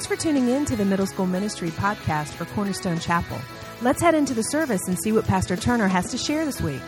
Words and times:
Thanks 0.00 0.22
for 0.22 0.28
tuning 0.28 0.48
in 0.48 0.64
to 0.64 0.76
the 0.76 0.84
Middle 0.86 1.06
School 1.06 1.26
Ministry 1.26 1.68
podcast 1.68 2.28
for 2.28 2.46
Cornerstone 2.46 2.98
Chapel. 3.00 3.36
Let's 3.82 4.00
head 4.00 4.14
into 4.14 4.32
the 4.32 4.40
service 4.44 4.88
and 4.88 4.98
see 4.98 5.12
what 5.12 5.26
Pastor 5.26 5.56
Turner 5.56 5.88
has 5.88 6.10
to 6.12 6.16
share 6.16 6.46
this 6.46 6.58
week. 6.58 6.80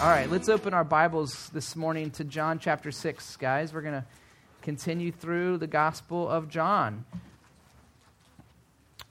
All 0.00 0.08
right, 0.08 0.28
let's 0.30 0.48
open 0.48 0.72
our 0.72 0.82
Bibles 0.82 1.50
this 1.50 1.76
morning 1.76 2.10
to 2.12 2.24
John 2.24 2.58
chapter 2.58 2.90
6, 2.90 3.36
guys. 3.36 3.74
We're 3.74 3.82
going 3.82 4.00
to 4.00 4.06
continue 4.62 5.12
through 5.12 5.58
the 5.58 5.66
Gospel 5.66 6.26
of 6.26 6.48
John. 6.48 7.04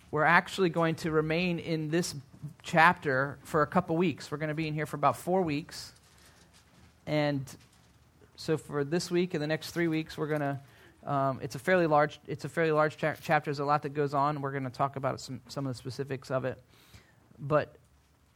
We're 0.09 0.23
actually 0.23 0.69
going 0.69 0.95
to 0.95 1.11
remain 1.11 1.59
in 1.59 1.91
this 1.91 2.15
chapter 2.63 3.37
for 3.43 3.61
a 3.61 3.67
couple 3.67 3.95
weeks. 3.97 4.31
We're 4.31 4.37
going 4.37 4.49
to 4.49 4.55
be 4.55 4.67
in 4.67 4.73
here 4.73 4.85
for 4.85 4.95
about 4.95 5.17
four 5.17 5.41
weeks. 5.41 5.93
And 7.05 7.43
so 8.35 8.57
for 8.57 8.83
this 8.83 9.09
week 9.11 9.33
and 9.33 9.43
the 9.43 9.47
next 9.47 9.71
three 9.71 9.87
weeks, 9.87 10.17
we're 10.17 10.27
going 10.27 10.41
to. 10.41 10.59
Um, 11.05 11.39
it's 11.41 11.55
a 11.55 11.59
fairly 11.59 11.87
large. 11.87 12.19
It's 12.27 12.43
a 12.43 12.49
fairly 12.49 12.73
large 12.73 12.97
cha- 12.97 13.15
chapter. 13.21 13.49
There's 13.49 13.59
a 13.59 13.65
lot 13.65 13.83
that 13.83 13.93
goes 13.93 14.13
on. 14.13 14.41
We're 14.41 14.51
going 14.51 14.65
to 14.65 14.69
talk 14.69 14.95
about 14.95 15.21
some 15.21 15.39
some 15.47 15.65
of 15.65 15.73
the 15.73 15.77
specifics 15.77 16.29
of 16.29 16.43
it. 16.45 16.61
But 17.39 17.75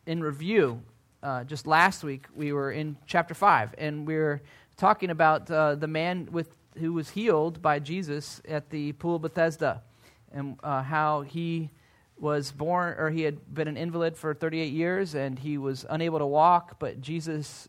in 0.06 0.24
review, 0.24 0.82
uh, 1.24 1.44
just 1.46 1.66
last 1.66 2.04
week 2.04 2.28
we 2.36 2.52
were 2.52 2.72
in 2.72 2.98
chapter 3.08 3.34
5 3.34 3.76
and 3.78 4.06
we 4.06 4.16
were 4.16 4.42
talking 4.76 5.10
about 5.10 5.50
uh, 5.50 5.76
the 5.76 5.88
man 5.88 6.28
with, 6.32 6.58
who 6.78 6.92
was 6.92 7.10
healed 7.10 7.62
by 7.62 7.80
jesus 7.80 8.42
at 8.48 8.70
the 8.70 8.92
pool 8.94 9.16
of 9.16 9.22
bethesda 9.22 9.82
and 10.34 10.58
uh, 10.64 10.84
how 10.84 11.22
he 11.22 11.70
was 12.18 12.52
born 12.52 12.96
or 12.98 13.10
he 13.10 13.24
had 13.24 13.54
been 13.54 13.68
an 13.68 13.78
invalid 13.78 14.16
for 14.16 14.34
38 14.34 14.72
years 14.72 15.16
and 15.16 15.40
he 15.40 15.58
was 15.58 15.86
unable 15.90 16.20
to 16.20 16.26
walk 16.26 16.80
but 16.80 17.02
jesus 17.02 17.68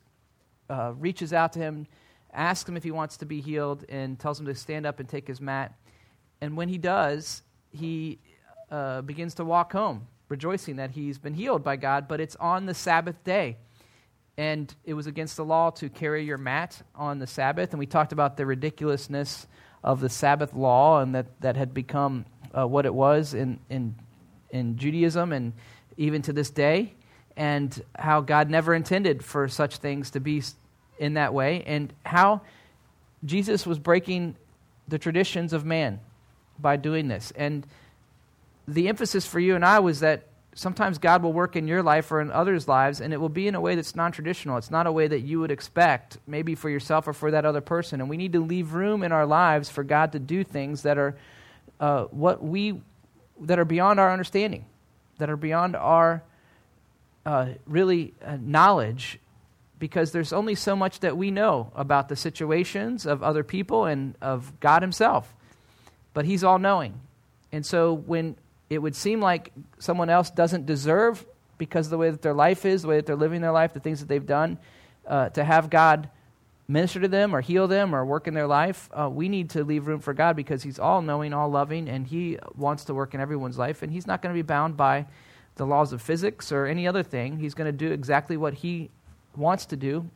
uh, 0.70 0.92
reaches 0.98 1.33
out 1.33 1.53
to 1.53 1.59
him 1.59 1.87
asks 2.33 2.69
him 2.69 2.77
if 2.77 2.84
he 2.84 2.91
wants 2.91 3.17
to 3.17 3.27
be 3.27 3.41
healed 3.41 3.84
and 3.89 4.19
tells 4.19 4.39
him 4.39 4.47
to 4.47 4.55
stand 4.55 4.87
up 4.87 5.00
and 5.00 5.09
take 5.09 5.27
his 5.27 5.41
mat 5.41 5.75
and 6.41 6.56
when 6.56 6.69
he 6.69 6.78
does 6.78 7.42
he 7.70 8.19
uh, 8.70 9.03
begins 9.03 9.34
to 9.34 9.45
walk 9.45 9.72
home 9.72 10.06
rejoicing 10.28 10.77
that 10.77 10.91
he's 10.91 11.19
been 11.19 11.34
healed 11.34 11.62
by 11.62 11.77
God, 11.77 12.09
but 12.09 12.20
it's 12.20 12.37
on 12.37 12.67
the 12.67 12.75
Sabbath 12.75 13.22
day. 13.25 13.56
And 14.37 14.75
it 14.84 14.95
was 14.95 15.06
against 15.06 15.37
the 15.37 15.45
law 15.45 15.70
to 15.70 15.89
carry 15.89 16.25
your 16.25 16.39
mat 16.39 16.83
on 16.95 17.19
the 17.19 17.27
Sabbath. 17.27 17.70
And 17.70 17.78
we 17.78 17.87
talked 17.87 18.12
about 18.12 18.37
the 18.37 18.47
ridiculousness 18.47 19.47
of 19.84 20.00
the 20.00 20.09
Sabbath 20.09 20.55
law 20.55 21.00
and 21.00 21.15
that, 21.15 21.41
that 21.41 21.56
had 21.56 21.72
become 21.72 22.25
uh, 22.56 22.67
what 22.67 22.84
it 22.84 22.95
was 22.95 23.34
in, 23.34 23.61
in, 23.70 23.95
in 24.50 24.77
Judaism 24.77 25.33
and 25.33 25.53
even 25.97 26.23
to 26.23 26.33
this 26.33 26.50
day, 26.50 26.95
and 27.37 27.83
how 27.97 28.20
God 28.20 28.50
never 28.50 28.75
intended 28.75 29.25
for 29.25 29.48
such 29.48 29.78
things 29.78 30.11
to 30.11 30.20
be 30.20 30.42
in 30.98 31.14
that 31.14 31.34
way, 31.34 31.62
and 31.67 31.92
how 32.05 32.41
Jesus 33.25 33.67
was 33.67 33.78
breaking 33.78 34.37
the 34.87 34.98
traditions 34.98 35.53
of 35.53 35.65
man 35.65 36.00
by 36.59 36.77
doing 36.77 37.09
this. 37.09 37.33
And 37.37 37.67
the 38.69 38.89
emphasis 38.89 39.27
for 39.27 39.41
you 39.41 39.55
and 39.55 39.65
I 39.65 39.81
was 39.81 40.00
that 40.00 40.27
sometimes 40.55 40.98
God 40.98 41.22
will 41.22 41.33
work 41.33 41.56
in 41.56 41.67
your 41.67 41.83
life 41.83 42.11
or 42.11 42.20
in 42.20 42.31
others' 42.31 42.69
lives, 42.69 43.00
and 43.00 43.12
it 43.12 43.19
will 43.19 43.28
be 43.28 43.48
in 43.48 43.55
a 43.55 43.61
way 43.61 43.75
that's 43.75 43.95
non 43.95 44.12
traditional. 44.12 44.56
It's 44.56 44.70
not 44.70 44.87
a 44.87 44.92
way 44.92 45.06
that 45.09 45.20
you 45.20 45.41
would 45.41 45.50
expect, 45.50 46.19
maybe 46.27 46.55
for 46.55 46.71
yourself 46.71 47.06
or 47.09 47.12
for 47.12 47.31
that 47.31 47.44
other 47.44 47.61
person. 47.61 48.00
And 48.00 48.09
we 48.09 48.16
need 48.16 48.32
to 48.32 48.41
leave 48.41 48.75
room 48.75 49.03
in 49.03 49.12
our 49.12 49.26
lives 49.26 49.69
for 49.69 49.82
God 49.82 50.12
to 50.12 50.19
do 50.19 50.44
things 50.44 50.82
that 50.82 50.99
are 50.99 51.16
uh, 51.81 52.05
what 52.05 52.43
we 52.43 52.81
that 53.41 53.59
are 53.59 53.65
beyond 53.65 54.00
our 54.00 54.11
understanding, 54.11 54.65
that 55.19 55.31
are 55.31 55.37
beyond 55.37 55.77
our 55.77 56.22
uh, 57.27 57.49
really 57.67 58.15
uh, 58.25 58.37
knowledge. 58.41 59.19
Because 59.78 60.12
there's 60.12 60.33
only 60.33 60.55
so 60.55 60.77
much 60.77 61.00
that 61.00 61.17
we 61.17 61.31
know 61.31 61.71
about 61.75 62.09
the 62.09 62.17
situations 62.17 63.06
of 63.06 63.23
other 63.23 63.43
people 63.44 63.84
and 63.84 64.15
of 64.23 64.59
God 64.61 64.83
Himself. 64.83 65.34
But 66.15 66.25
He's 66.25 66.44
all 66.44 66.59
knowing. 66.59 67.00
And 67.53 67.67
so 67.67 67.93
when 67.93 68.37
it 68.71 68.78
would 68.78 68.97
seem 68.97 69.21
like 69.21 69.53
someone 69.78 70.09
else 70.09 70.31
doesn't 70.31 70.65
deserve, 70.65 71.27
because 71.59 71.87
of 71.87 71.91
the 71.91 71.99
way 71.99 72.11
that 72.11 72.23
their 72.23 72.34
life 72.34 72.65
is, 72.65 72.83
the 72.83 72.89
way 72.89 72.97
that 72.97 73.06
they're 73.06 73.17
living 73.17 73.41
their 73.41 73.53
life, 73.53 73.73
the 73.73 73.81
things 73.81 74.00
that 74.00 74.09
they've 74.09 74.27
done, 74.27 74.59
uh, 75.06 75.28
to 75.31 75.44
have 75.44 75.71
God 75.71 76.09
minister 76.66 77.00
to 77.00 77.08
them 77.08 77.34
or 77.34 77.41
heal 77.41 77.69
them 77.69 77.94
or 77.94 78.04
work 78.04 78.26
in 78.26 78.34
their 78.34 78.47
life. 78.47 78.88
Uh, 78.92 79.08
we 79.10 79.28
need 79.28 79.50
to 79.50 79.64
leave 79.64 79.86
room 79.86 80.00
for 80.00 80.14
God 80.14 80.36
because 80.36 80.62
He's 80.62 80.78
all 80.78 81.02
knowing, 81.02 81.32
all 81.32 81.48
loving, 81.48 81.88
and 81.88 82.06
He 82.06 82.38
wants 82.56 82.84
to 82.84 82.94
work 82.94 83.14
in 83.14 83.20
everyone's 83.20 83.58
life. 83.58 83.82
And 83.82 83.92
He's 83.92 84.06
not 84.06 84.22
going 84.22 84.34
to 84.34 84.38
be 84.38 84.42
bound 84.42 84.76
by 84.76 85.06
the 85.56 85.66
laws 85.66 85.92
of 85.92 86.02
physics 86.02 86.50
or 86.50 86.66
any 86.66 86.86
other 86.86 87.02
thing. 87.02 87.38
He's 87.38 87.54
going 87.54 87.70
to 87.70 87.76
do 87.76 87.92
exactly 87.92 88.36
what 88.36 88.54
He 88.54 88.91
wants 89.36 89.66
to 89.66 89.76
do, 89.76 90.08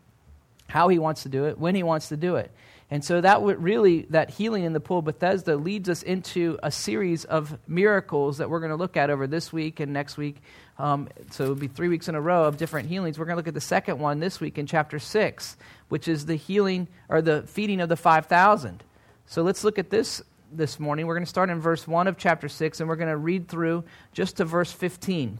how 0.68 0.88
He 0.88 0.98
wants 0.98 1.22
to 1.24 1.28
do 1.28 1.44
it, 1.44 1.58
when 1.58 1.74
He 1.74 1.82
wants 1.82 2.08
to 2.08 2.16
do 2.16 2.36
it. 2.36 2.50
And 2.90 3.04
so 3.04 3.20
that 3.20 3.42
would 3.42 3.62
really, 3.62 4.02
that 4.10 4.30
healing 4.30 4.64
in 4.64 4.72
the 4.72 4.80
pool 4.80 5.00
of 5.00 5.04
Bethesda 5.04 5.56
leads 5.56 5.90
us 5.90 6.02
into 6.02 6.58
a 6.62 6.70
series 6.70 7.26
of 7.26 7.58
miracles 7.68 8.38
that 8.38 8.48
we're 8.48 8.60
going 8.60 8.70
to 8.70 8.76
look 8.76 8.96
at 8.96 9.10
over 9.10 9.26
this 9.26 9.52
week 9.52 9.78
and 9.78 9.92
next 9.92 10.16
week. 10.16 10.36
Um, 10.78 11.08
so 11.30 11.44
it'll 11.44 11.54
be 11.54 11.68
three 11.68 11.88
weeks 11.88 12.08
in 12.08 12.14
a 12.14 12.20
row 12.20 12.44
of 12.44 12.56
different 12.56 12.88
healings. 12.88 13.18
We're 13.18 13.26
going 13.26 13.34
to 13.34 13.38
look 13.38 13.48
at 13.48 13.54
the 13.54 13.60
second 13.60 13.98
one 13.98 14.20
this 14.20 14.40
week 14.40 14.56
in 14.56 14.66
chapter 14.66 14.98
6, 14.98 15.56
which 15.90 16.08
is 16.08 16.24
the 16.24 16.36
healing 16.36 16.88
or 17.10 17.20
the 17.20 17.42
feeding 17.42 17.80
of 17.82 17.90
the 17.90 17.96
5,000. 17.96 18.82
So 19.26 19.42
let's 19.42 19.64
look 19.64 19.78
at 19.78 19.90
this 19.90 20.22
this 20.50 20.80
morning. 20.80 21.06
We're 21.06 21.14
going 21.14 21.26
to 21.26 21.28
start 21.28 21.50
in 21.50 21.60
verse 21.60 21.86
1 21.86 22.08
of 22.08 22.16
chapter 22.16 22.48
6, 22.48 22.80
and 22.80 22.88
we're 22.88 22.96
going 22.96 23.10
to 23.10 23.18
read 23.18 23.48
through 23.48 23.84
just 24.14 24.38
to 24.38 24.46
verse 24.46 24.72
15. 24.72 25.38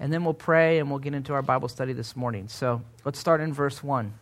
And 0.00 0.12
then 0.12 0.24
we'll 0.24 0.32
pray 0.32 0.78
and 0.78 0.88
we'll 0.88 1.00
get 1.00 1.12
into 1.12 1.34
our 1.34 1.42
Bible 1.42 1.68
study 1.68 1.92
this 1.92 2.16
morning. 2.16 2.48
So 2.48 2.80
let's 3.04 3.18
start 3.18 3.42
in 3.42 3.52
verse 3.52 3.84
1. 3.84 4.14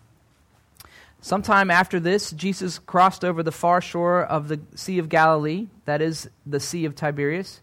Sometime 1.22 1.70
after 1.70 2.00
this, 2.00 2.30
Jesus 2.30 2.78
crossed 2.78 3.24
over 3.24 3.42
the 3.42 3.52
far 3.52 3.82
shore 3.82 4.22
of 4.22 4.48
the 4.48 4.60
Sea 4.74 4.98
of 4.98 5.10
Galilee, 5.10 5.66
that 5.84 6.00
is, 6.00 6.30
the 6.46 6.60
Sea 6.60 6.86
of 6.86 6.94
Tiberias, 6.94 7.60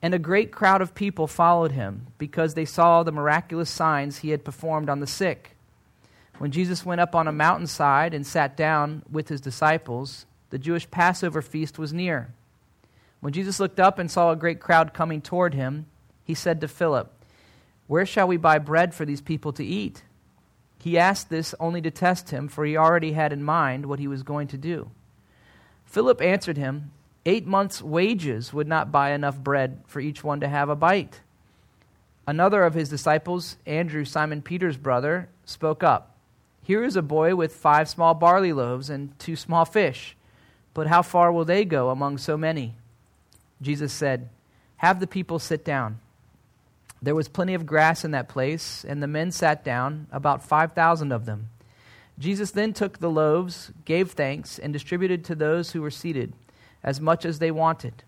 and 0.00 0.14
a 0.14 0.18
great 0.18 0.52
crowd 0.52 0.80
of 0.80 0.94
people 0.94 1.26
followed 1.26 1.72
him 1.72 2.06
because 2.18 2.54
they 2.54 2.64
saw 2.64 3.02
the 3.02 3.10
miraculous 3.10 3.70
signs 3.70 4.18
he 4.18 4.30
had 4.30 4.44
performed 4.44 4.88
on 4.88 5.00
the 5.00 5.06
sick. 5.06 5.56
When 6.38 6.52
Jesus 6.52 6.84
went 6.84 7.00
up 7.00 7.14
on 7.14 7.26
a 7.26 7.32
mountainside 7.32 8.14
and 8.14 8.26
sat 8.26 8.56
down 8.56 9.02
with 9.10 9.28
his 9.28 9.40
disciples, 9.40 10.26
the 10.50 10.58
Jewish 10.58 10.88
Passover 10.90 11.42
feast 11.42 11.78
was 11.78 11.92
near. 11.92 12.32
When 13.20 13.32
Jesus 13.32 13.58
looked 13.58 13.80
up 13.80 13.98
and 13.98 14.10
saw 14.10 14.30
a 14.30 14.36
great 14.36 14.60
crowd 14.60 14.94
coming 14.94 15.20
toward 15.20 15.54
him, 15.54 15.86
he 16.24 16.34
said 16.34 16.60
to 16.60 16.68
Philip, 16.68 17.10
Where 17.86 18.06
shall 18.06 18.28
we 18.28 18.36
buy 18.36 18.58
bread 18.58 18.94
for 18.94 19.04
these 19.04 19.20
people 19.20 19.52
to 19.54 19.64
eat? 19.64 20.02
He 20.84 20.98
asked 20.98 21.30
this 21.30 21.54
only 21.58 21.80
to 21.80 21.90
test 21.90 22.28
him, 22.28 22.46
for 22.46 22.66
he 22.66 22.76
already 22.76 23.12
had 23.12 23.32
in 23.32 23.42
mind 23.42 23.86
what 23.86 23.98
he 23.98 24.06
was 24.06 24.22
going 24.22 24.48
to 24.48 24.58
do. 24.58 24.90
Philip 25.86 26.20
answered 26.20 26.58
him, 26.58 26.90
Eight 27.24 27.46
months' 27.46 27.80
wages 27.80 28.52
would 28.52 28.68
not 28.68 28.92
buy 28.92 29.12
enough 29.12 29.38
bread 29.38 29.80
for 29.86 30.00
each 30.00 30.22
one 30.22 30.40
to 30.40 30.48
have 30.48 30.68
a 30.68 30.76
bite. 30.76 31.20
Another 32.26 32.64
of 32.64 32.74
his 32.74 32.90
disciples, 32.90 33.56
Andrew, 33.64 34.04
Simon 34.04 34.42
Peter's 34.42 34.76
brother, 34.76 35.30
spoke 35.46 35.82
up. 35.82 36.16
Here 36.62 36.84
is 36.84 36.96
a 36.96 37.02
boy 37.02 37.34
with 37.34 37.56
five 37.56 37.88
small 37.88 38.12
barley 38.12 38.52
loaves 38.52 38.90
and 38.90 39.18
two 39.18 39.36
small 39.36 39.64
fish. 39.64 40.14
But 40.74 40.88
how 40.88 41.00
far 41.00 41.32
will 41.32 41.46
they 41.46 41.64
go 41.64 41.88
among 41.88 42.18
so 42.18 42.36
many? 42.36 42.74
Jesus 43.62 43.90
said, 43.90 44.28
Have 44.76 45.00
the 45.00 45.06
people 45.06 45.38
sit 45.38 45.64
down. 45.64 45.98
There 47.04 47.14
was 47.14 47.28
plenty 47.28 47.52
of 47.52 47.66
grass 47.66 48.02
in 48.02 48.12
that 48.12 48.30
place, 48.30 48.82
and 48.82 49.02
the 49.02 49.06
men 49.06 49.30
sat 49.30 49.62
down, 49.62 50.06
about 50.10 50.42
5,000 50.42 51.12
of 51.12 51.26
them. 51.26 51.50
Jesus 52.18 52.50
then 52.50 52.72
took 52.72 52.98
the 52.98 53.10
loaves, 53.10 53.72
gave 53.84 54.12
thanks, 54.12 54.58
and 54.58 54.72
distributed 54.72 55.22
to 55.26 55.34
those 55.34 55.72
who 55.72 55.82
were 55.82 55.90
seated, 55.90 56.32
as 56.82 57.02
much 57.02 57.26
as 57.26 57.40
they 57.40 57.50
wanted. 57.50 58.04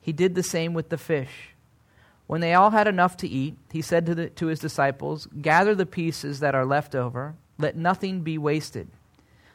He 0.00 0.12
did 0.12 0.34
the 0.34 0.42
same 0.42 0.74
with 0.74 0.88
the 0.88 0.98
fish. 0.98 1.50
When 2.26 2.40
they 2.40 2.52
all 2.52 2.70
had 2.70 2.88
enough 2.88 3.16
to 3.18 3.28
eat, 3.28 3.58
he 3.70 3.80
said 3.80 4.06
to, 4.06 4.14
the, 4.16 4.30
to 4.30 4.46
his 4.46 4.58
disciples, 4.58 5.28
Gather 5.40 5.76
the 5.76 5.86
pieces 5.86 6.40
that 6.40 6.56
are 6.56 6.66
left 6.66 6.96
over, 6.96 7.36
let 7.58 7.76
nothing 7.76 8.22
be 8.22 8.38
wasted. 8.38 8.88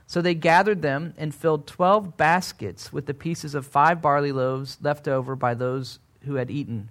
So 0.05 0.21
they 0.21 0.33
gathered 0.33 0.81
them 0.81 1.13
and 1.17 1.35
filled 1.35 1.67
twelve 1.67 2.15
baskets 2.15 2.93
with 2.93 3.05
the 3.05 3.13
pieces 3.13 3.53
of 3.53 3.67
five 3.67 4.01
barley 4.01 4.31
loaves 4.31 4.77
left 4.81 5.09
over 5.09 5.35
by 5.35 5.55
those 5.55 5.99
who 6.21 6.35
had 6.35 6.49
eaten. 6.49 6.87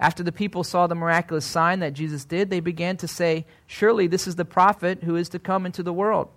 After 0.00 0.22
the 0.22 0.32
people 0.32 0.64
saw 0.64 0.86
the 0.86 0.94
miraculous 0.94 1.44
sign 1.44 1.78
that 1.80 1.92
Jesus 1.92 2.24
did, 2.24 2.50
they 2.50 2.60
began 2.60 2.96
to 2.98 3.08
say, 3.08 3.46
Surely 3.66 4.06
this 4.06 4.26
is 4.26 4.36
the 4.36 4.44
prophet 4.44 5.04
who 5.04 5.16
is 5.16 5.28
to 5.30 5.38
come 5.38 5.66
into 5.66 5.82
the 5.82 5.92
world. 5.92 6.28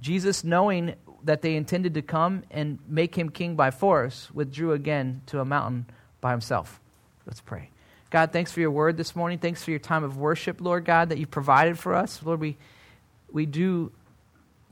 Jesus, 0.00 0.42
knowing 0.42 0.94
that 1.24 1.42
they 1.42 1.54
intended 1.54 1.94
to 1.94 2.02
come 2.02 2.42
and 2.50 2.78
make 2.88 3.14
him 3.16 3.28
king 3.28 3.54
by 3.54 3.70
force, 3.70 4.30
withdrew 4.32 4.72
again 4.72 5.22
to 5.26 5.40
a 5.40 5.44
mountain 5.44 5.86
by 6.20 6.30
himself. 6.30 6.80
Let's 7.26 7.40
pray. 7.40 7.70
God, 8.10 8.32
thanks 8.32 8.50
for 8.50 8.60
your 8.60 8.72
word 8.72 8.96
this 8.96 9.14
morning. 9.14 9.38
Thanks 9.38 9.62
for 9.62 9.70
your 9.70 9.78
time 9.78 10.02
of 10.02 10.16
worship, 10.16 10.60
Lord 10.60 10.84
God, 10.84 11.10
that 11.10 11.18
you've 11.18 11.30
provided 11.30 11.78
for 11.78 11.94
us. 11.94 12.20
Lord, 12.24 12.40
we, 12.40 12.56
we 13.30 13.46
do 13.46 13.92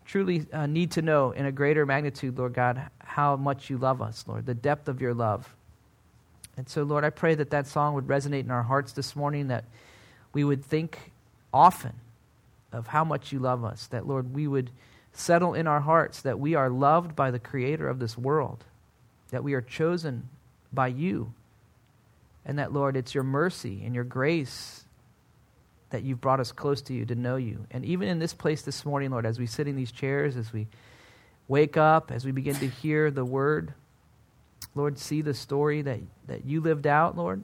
truly 0.07 0.47
uh, 0.53 0.67
need 0.67 0.91
to 0.93 1.03
know 1.03 1.31
in 1.31 1.47
a 1.47 1.53
greater 1.53 1.87
magnitude, 1.87 2.37
Lord 2.37 2.55
God, 2.55 2.89
how 2.99 3.37
much 3.37 3.71
you 3.71 3.79
love 3.79 4.03
us, 4.03 4.25
Lord, 4.27 4.47
the 4.47 4.55
depth 4.55 4.89
of 4.89 5.01
your 5.01 5.15
love. 5.15 5.55
And 6.59 6.69
so, 6.69 6.83
Lord, 6.83 7.05
I 7.05 7.11
pray 7.11 7.37
that 7.37 7.51
that 7.51 7.69
song 7.69 7.95
would 7.95 8.09
resonate 8.09 8.41
in 8.41 8.51
our 8.51 8.65
hearts 8.65 8.93
this 8.93 9.15
morning, 9.15 9.47
that 9.49 9.65
we 10.33 10.43
would 10.43 10.65
think 10.65 11.13
often 11.55 11.93
of 12.73 12.89
how 12.89 13.05
much 13.05 13.33
you 13.33 13.39
love 13.39 13.65
us, 13.65 13.87
that, 13.87 14.07
Lord, 14.07 14.35
we 14.35 14.49
would 14.49 14.71
settle 15.13 15.55
in 15.55 15.67
our 15.67 15.81
hearts 15.81 16.21
that 16.23 16.39
we 16.39 16.57
are 16.57 16.69
loved 16.69 17.15
by 17.15 17.31
the 17.31 17.39
Creator 17.39 17.89
of 17.89 18.01
this 18.01 18.19
world, 18.19 18.65
that 19.31 19.45
we 19.45 19.55
are 19.55 19.61
chosen 19.63 20.29
by 20.73 20.89
you, 20.89 21.33
and 22.45 22.59
that, 22.59 22.73
Lord, 22.73 22.97
it's 22.97 23.15
your 23.15 23.25
mercy 23.25 23.83
and 23.85 23.95
your 23.95 24.05
grace 24.05 24.85
that 25.91 26.03
you've 26.03 26.21
brought 26.21 26.41
us 26.41 26.53
close 26.53 26.83
to 26.83 26.93
you 26.93 27.07
to 27.07 27.15
know 27.15 27.37
you. 27.37 27.67
And 27.71 27.85
even 27.85 28.09
in 28.09 28.19
this 28.19 28.35
place 28.35 28.63
this 28.63 28.85
morning, 28.85 29.11
Lord, 29.11 29.27
as 29.27 29.39
we 29.39 29.47
sit 29.47 29.69
in 29.69 29.77
these 29.77 29.93
chairs, 29.93 30.37
as 30.37 30.53
we 30.53 30.67
wake 31.47 31.77
up, 31.77 32.11
as 32.11 32.25
we 32.25 32.33
begin 32.33 32.57
to 32.57 32.69
hear 32.69 33.11
the 33.11 33.25
word, 33.25 33.73
Lord, 34.79 34.99
see 34.99 35.21
the 35.21 35.35
story 35.35 35.83
that, 35.83 36.01
that 36.27 36.45
you 36.47 36.61
lived 36.61 36.87
out, 36.87 37.17
Lord. 37.17 37.43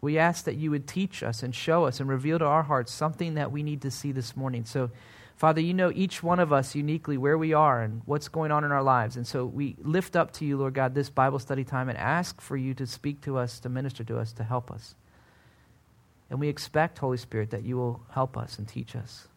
We 0.00 0.18
ask 0.18 0.44
that 0.44 0.56
you 0.56 0.70
would 0.70 0.86
teach 0.86 1.22
us 1.22 1.42
and 1.42 1.54
show 1.54 1.84
us 1.84 2.00
and 2.00 2.08
reveal 2.08 2.38
to 2.38 2.44
our 2.44 2.62
hearts 2.62 2.92
something 2.92 3.34
that 3.34 3.52
we 3.52 3.62
need 3.62 3.82
to 3.82 3.90
see 3.90 4.12
this 4.12 4.36
morning. 4.36 4.64
So, 4.64 4.90
Father, 5.36 5.60
you 5.60 5.74
know 5.74 5.92
each 5.94 6.22
one 6.22 6.40
of 6.40 6.52
us 6.52 6.74
uniquely 6.74 7.18
where 7.18 7.36
we 7.36 7.52
are 7.52 7.82
and 7.82 8.00
what's 8.06 8.28
going 8.28 8.50
on 8.50 8.64
in 8.64 8.72
our 8.72 8.82
lives. 8.82 9.16
And 9.16 9.26
so 9.26 9.44
we 9.44 9.76
lift 9.82 10.16
up 10.16 10.32
to 10.34 10.46
you, 10.46 10.56
Lord 10.56 10.72
God, 10.74 10.94
this 10.94 11.10
Bible 11.10 11.38
study 11.38 11.62
time 11.62 11.90
and 11.90 11.98
ask 11.98 12.40
for 12.40 12.56
you 12.56 12.72
to 12.74 12.86
speak 12.86 13.20
to 13.22 13.36
us, 13.36 13.60
to 13.60 13.68
minister 13.68 14.02
to 14.04 14.18
us, 14.18 14.32
to 14.32 14.44
help 14.44 14.70
us. 14.70 14.94
And 16.30 16.40
we 16.40 16.48
expect, 16.48 16.98
Holy 16.98 17.18
Spirit, 17.18 17.50
that 17.50 17.64
you 17.64 17.76
will 17.76 18.00
help 18.12 18.36
us 18.36 18.58
and 18.58 18.66
teach 18.66 18.96
us. 18.96 19.28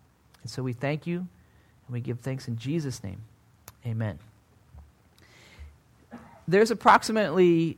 And 0.42 0.50
so 0.50 0.64
we 0.64 0.72
thank 0.72 1.06
you 1.06 1.18
and 1.18 1.94
we 1.94 2.00
give 2.00 2.22
thanks 2.22 2.48
in 2.48 2.58
Jesus' 2.58 3.04
name. 3.04 3.22
Amen. 3.86 4.20
There's 6.50 6.72
approximately 6.72 7.78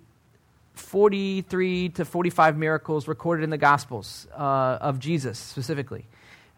43 0.75 1.89
to 1.89 2.05
45 2.05 2.57
miracles 2.57 3.05
recorded 3.05 3.43
in 3.43 3.49
the 3.49 3.57
Gospels 3.57 4.27
uh, 4.33 4.77
of 4.79 4.97
Jesus 4.97 5.37
specifically. 5.37 6.05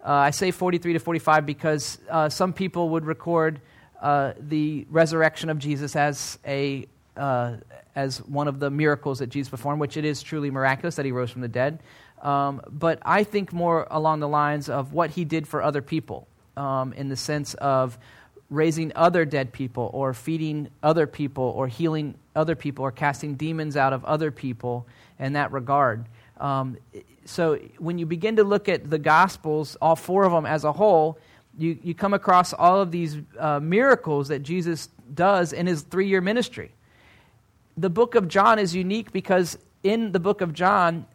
Uh, 0.06 0.12
I 0.12 0.30
say 0.30 0.52
43 0.52 0.94
to 0.94 1.00
45 1.00 1.48
because 1.48 1.98
uh, 2.08 2.30
some 2.30 2.54
people 2.54 2.90
would 2.90 3.06
record 3.06 3.62
uh, 4.00 4.34
the 4.40 4.86
resurrection 4.92 5.50
of 5.50 5.58
Jesus 5.58 5.96
as 5.96 6.38
a 6.46 6.86
uh, 7.18 7.56
as 7.96 8.20
one 8.22 8.48
of 8.48 8.60
the 8.60 8.70
miracles 8.70 9.18
that 9.18 9.28
Jesus 9.28 9.50
performed, 9.50 9.82
which 9.82 9.98
it 9.98 10.06
is 10.06 10.22
truly 10.22 10.52
miraculous 10.52 10.98
that 10.98 11.06
he 11.06 11.12
rose 11.12 11.32
from 11.32 11.42
the 11.42 11.48
dead. 11.48 11.80
Um, 12.22 12.62
but 12.70 13.00
I 13.02 13.24
think 13.24 13.52
more 13.52 13.88
along 13.90 14.20
the 14.20 14.28
lines 14.28 14.70
of 14.70 14.94
what 14.94 15.10
he 15.10 15.26
did 15.26 15.48
for 15.48 15.64
other 15.64 15.82
people, 15.82 16.28
um, 16.58 16.94
in 16.94 17.10
the 17.10 17.16
sense 17.16 17.56
of 17.56 17.98
raising 18.54 18.92
other 18.96 19.26
dead 19.26 19.52
people 19.52 19.90
or 19.94 20.14
feeding 20.14 20.70
other 20.84 21.08
people 21.08 21.44
or 21.44 21.68
healing 21.68 22.16
other 22.36 22.56
people 22.56 22.86
or 22.86 22.92
casting 22.92 23.36
demons 23.36 23.76
out 23.76 23.94
of 23.94 24.06
other 24.06 24.32
people 24.32 24.86
in 25.20 25.34
that 25.34 25.52
regard. 25.52 26.06
Um, 26.40 26.78
so 27.26 27.56
when 27.80 27.98
you 27.98 28.06
begin 28.06 28.36
to 28.36 28.44
look 28.44 28.70
at 28.70 28.90
the 28.90 29.00
Gospels, 29.00 29.76
all 29.82 29.96
four 29.96 30.24
of 30.24 30.32
them 30.32 30.46
as 30.46 30.64
a 30.64 30.72
whole, 30.72 31.18
you, 31.58 31.78
you 31.84 31.94
come 31.94 32.14
across 32.14 32.54
all 32.54 32.80
of 32.80 32.92
these 32.92 33.18
uh, 33.40 33.60
miracles 33.60 34.28
that 34.28 34.40
Jesus 34.40 34.90
does 35.14 35.54
in 35.54 35.68
his 35.68 35.82
three 35.82 36.08
year 36.08 36.22
ministry. 36.22 36.72
The 37.78 37.90
book 37.90 38.16
of 38.16 38.28
John 38.28 38.60
is 38.60 38.76
unique 38.76 39.12
because 39.12 39.58
in 39.84 40.12
the 40.12 40.20
book 40.20 40.42
of 40.42 40.54
John, 40.54 41.06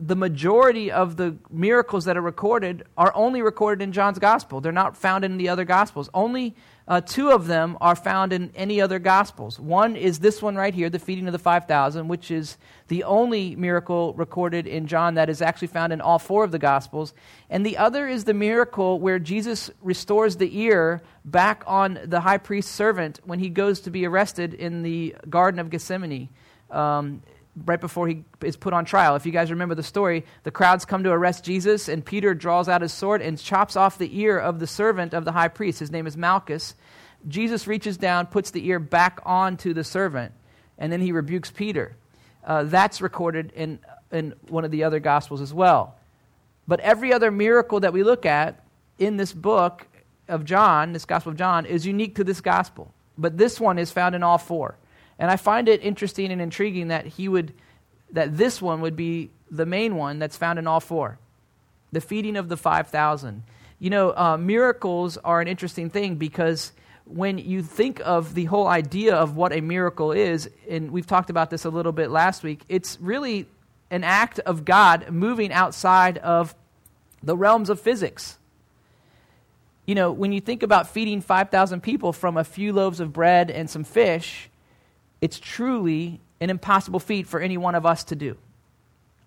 the 0.00 0.16
majority 0.16 0.90
of 0.90 1.16
the 1.16 1.36
miracles 1.50 2.06
that 2.06 2.16
are 2.16 2.22
recorded 2.22 2.84
are 2.96 3.12
only 3.14 3.42
recorded 3.42 3.82
in 3.82 3.92
John's 3.92 4.18
gospel. 4.18 4.60
They're 4.60 4.72
not 4.72 4.96
found 4.96 5.24
in 5.24 5.36
the 5.36 5.48
other 5.48 5.64
gospels. 5.64 6.08
Only 6.14 6.54
uh, 6.88 7.00
two 7.00 7.30
of 7.30 7.46
them 7.46 7.78
are 7.80 7.94
found 7.94 8.32
in 8.32 8.50
any 8.54 8.80
other 8.80 8.98
Gospels. 8.98 9.60
One 9.60 9.96
is 9.96 10.18
this 10.18 10.42
one 10.42 10.56
right 10.56 10.74
here, 10.74 10.90
the 10.90 10.98
feeding 10.98 11.26
of 11.26 11.32
the 11.32 11.38
5,000, 11.38 12.08
which 12.08 12.30
is 12.30 12.56
the 12.88 13.04
only 13.04 13.54
miracle 13.54 14.12
recorded 14.14 14.66
in 14.66 14.86
John 14.86 15.14
that 15.14 15.30
is 15.30 15.40
actually 15.40 15.68
found 15.68 15.92
in 15.92 16.00
all 16.00 16.18
four 16.18 16.42
of 16.42 16.50
the 16.50 16.58
Gospels. 16.58 17.14
And 17.48 17.64
the 17.64 17.76
other 17.76 18.08
is 18.08 18.24
the 18.24 18.34
miracle 18.34 18.98
where 18.98 19.18
Jesus 19.18 19.70
restores 19.80 20.36
the 20.36 20.58
ear 20.58 21.02
back 21.24 21.62
on 21.66 21.98
the 22.04 22.20
high 22.20 22.38
priest's 22.38 22.72
servant 22.72 23.20
when 23.24 23.38
he 23.38 23.48
goes 23.48 23.80
to 23.80 23.90
be 23.90 24.06
arrested 24.06 24.54
in 24.54 24.82
the 24.82 25.14
Garden 25.28 25.60
of 25.60 25.70
Gethsemane. 25.70 26.28
Um, 26.70 27.22
right 27.64 27.80
before 27.80 28.08
he 28.08 28.24
is 28.42 28.56
put 28.56 28.72
on 28.72 28.84
trial. 28.84 29.16
If 29.16 29.26
you 29.26 29.32
guys 29.32 29.50
remember 29.50 29.74
the 29.74 29.82
story, 29.82 30.24
the 30.44 30.50
crowds 30.50 30.84
come 30.84 31.02
to 31.04 31.10
arrest 31.10 31.44
Jesus, 31.44 31.88
and 31.88 32.04
Peter 32.04 32.34
draws 32.34 32.68
out 32.68 32.82
his 32.82 32.92
sword 32.92 33.22
and 33.22 33.38
chops 33.38 33.76
off 33.76 33.98
the 33.98 34.18
ear 34.20 34.38
of 34.38 34.58
the 34.58 34.66
servant 34.66 35.14
of 35.14 35.24
the 35.24 35.32
high 35.32 35.48
priest. 35.48 35.80
His 35.80 35.90
name 35.90 36.06
is 36.06 36.16
Malchus. 36.16 36.74
Jesus 37.28 37.66
reaches 37.66 37.96
down, 37.96 38.26
puts 38.26 38.50
the 38.50 38.66
ear 38.66 38.78
back 38.78 39.20
onto 39.24 39.74
the 39.74 39.84
servant, 39.84 40.32
and 40.78 40.90
then 40.90 41.00
he 41.00 41.12
rebukes 41.12 41.50
Peter. 41.50 41.96
Uh, 42.44 42.64
that's 42.64 43.02
recorded 43.02 43.52
in, 43.54 43.78
in 44.10 44.34
one 44.48 44.64
of 44.64 44.70
the 44.70 44.84
other 44.84 45.00
Gospels 45.00 45.40
as 45.40 45.52
well. 45.52 45.96
But 46.66 46.80
every 46.80 47.12
other 47.12 47.30
miracle 47.30 47.80
that 47.80 47.92
we 47.92 48.02
look 48.02 48.24
at 48.24 48.64
in 48.98 49.16
this 49.16 49.32
book 49.32 49.86
of 50.28 50.44
John, 50.44 50.92
this 50.92 51.04
Gospel 51.04 51.32
of 51.32 51.36
John, 51.36 51.66
is 51.66 51.84
unique 51.84 52.14
to 52.14 52.24
this 52.24 52.40
Gospel. 52.40 52.94
But 53.18 53.36
this 53.36 53.60
one 53.60 53.78
is 53.78 53.90
found 53.90 54.14
in 54.14 54.22
all 54.22 54.38
four. 54.38 54.76
And 55.20 55.30
I 55.30 55.36
find 55.36 55.68
it 55.68 55.84
interesting 55.84 56.32
and 56.32 56.40
intriguing 56.40 56.88
that 56.88 57.06
he 57.06 57.28
would 57.28 57.52
that 58.10 58.36
this 58.36 58.60
one 58.60 58.80
would 58.80 58.96
be 58.96 59.30
the 59.50 59.66
main 59.66 59.94
one 59.94 60.18
that's 60.18 60.36
found 60.36 60.58
in 60.58 60.66
all 60.66 60.80
four. 60.80 61.18
The 61.92 62.00
feeding 62.00 62.36
of 62.36 62.48
the 62.48 62.56
5,000. 62.56 63.44
You 63.78 63.90
know, 63.90 64.16
uh, 64.16 64.36
miracles 64.36 65.16
are 65.18 65.40
an 65.40 65.46
interesting 65.46 65.90
thing 65.90 66.16
because 66.16 66.72
when 67.04 67.38
you 67.38 67.62
think 67.62 68.00
of 68.04 68.34
the 68.34 68.46
whole 68.46 68.66
idea 68.66 69.14
of 69.14 69.36
what 69.36 69.52
a 69.52 69.60
miracle 69.60 70.10
is, 70.10 70.50
and 70.68 70.90
we've 70.90 71.06
talked 71.06 71.30
about 71.30 71.50
this 71.50 71.64
a 71.64 71.70
little 71.70 71.92
bit 71.92 72.10
last 72.10 72.42
week, 72.42 72.62
it's 72.68 73.00
really 73.00 73.46
an 73.90 74.02
act 74.02 74.38
of 74.40 74.64
God 74.64 75.10
moving 75.10 75.52
outside 75.52 76.18
of 76.18 76.54
the 77.22 77.36
realms 77.36 77.70
of 77.70 77.80
physics. 77.80 78.38
You 79.86 79.94
know, 79.94 80.10
when 80.12 80.32
you 80.32 80.40
think 80.40 80.62
about 80.62 80.88
feeding 80.88 81.20
5,000 81.20 81.80
people 81.80 82.12
from 82.12 82.36
a 82.36 82.44
few 82.44 82.72
loaves 82.72 83.00
of 83.00 83.12
bread 83.12 83.50
and 83.50 83.68
some 83.68 83.84
fish, 83.84 84.49
it's 85.20 85.38
truly 85.38 86.20
an 86.40 86.50
impossible 86.50 87.00
feat 87.00 87.26
for 87.26 87.40
any 87.40 87.56
one 87.56 87.74
of 87.74 87.84
us 87.84 88.04
to 88.04 88.16
do. 88.16 88.36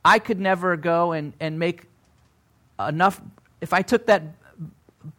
I 0.04 0.20
could 0.20 0.40
never 0.40 0.76
go 0.76 1.12
and, 1.12 1.34
and 1.40 1.60
make 1.60 1.86
enough. 2.80 3.22
If 3.62 3.74
I 3.74 3.82
took 3.82 4.08
that 4.08 4.24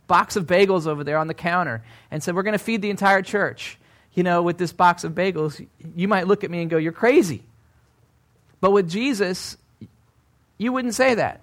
box 0.07 0.37
of 0.37 0.47
bagels 0.47 0.87
over 0.87 1.05
there 1.05 1.19
on 1.19 1.27
the 1.27 1.35
counter 1.35 1.83
and 2.11 2.23
said, 2.23 2.35
We're 2.35 2.43
going 2.43 2.53
to 2.53 2.59
feed 2.59 2.83
the 2.83 2.91
entire 2.91 3.23
church, 3.23 3.79
you 4.13 4.23
know, 4.23 4.43
with 4.43 4.59
this 4.59 4.73
box 4.73 5.05
of 5.05 5.13
bagels, 5.13 5.65
you 5.97 6.09
might 6.09 6.27
look 6.27 6.45
at 6.45 6.51
me 6.51 6.61
and 6.61 6.71
go, 6.71 6.77
You're 6.77 6.93
crazy. 6.93 7.43
But 8.61 8.73
with 8.73 8.91
Jesus, 8.91 9.57
you 10.59 10.73
wouldn't 10.73 10.95
say 10.95 11.15
that. 11.15 11.41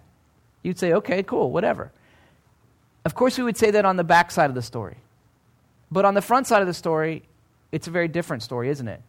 You'd 0.63 0.77
say, 0.77 0.93
Okay, 0.93 1.23
cool, 1.23 1.51
whatever. 1.51 1.91
Of 3.03 3.15
course, 3.15 3.37
we 3.37 3.43
would 3.43 3.57
say 3.57 3.71
that 3.71 3.85
on 3.85 3.95
the 3.95 4.03
back 4.03 4.29
side 4.29 4.49
of 4.49 4.55
the 4.55 4.61
story. 4.61 4.97
But 5.89 6.05
on 6.05 6.13
the 6.13 6.21
front 6.21 6.47
side 6.47 6.61
of 6.61 6.67
the 6.67 6.73
story, 6.73 7.23
it's 7.71 7.87
a 7.87 7.91
very 7.91 8.07
different 8.07 8.43
story, 8.43 8.69
isn't 8.69 8.87
it? 8.87 9.01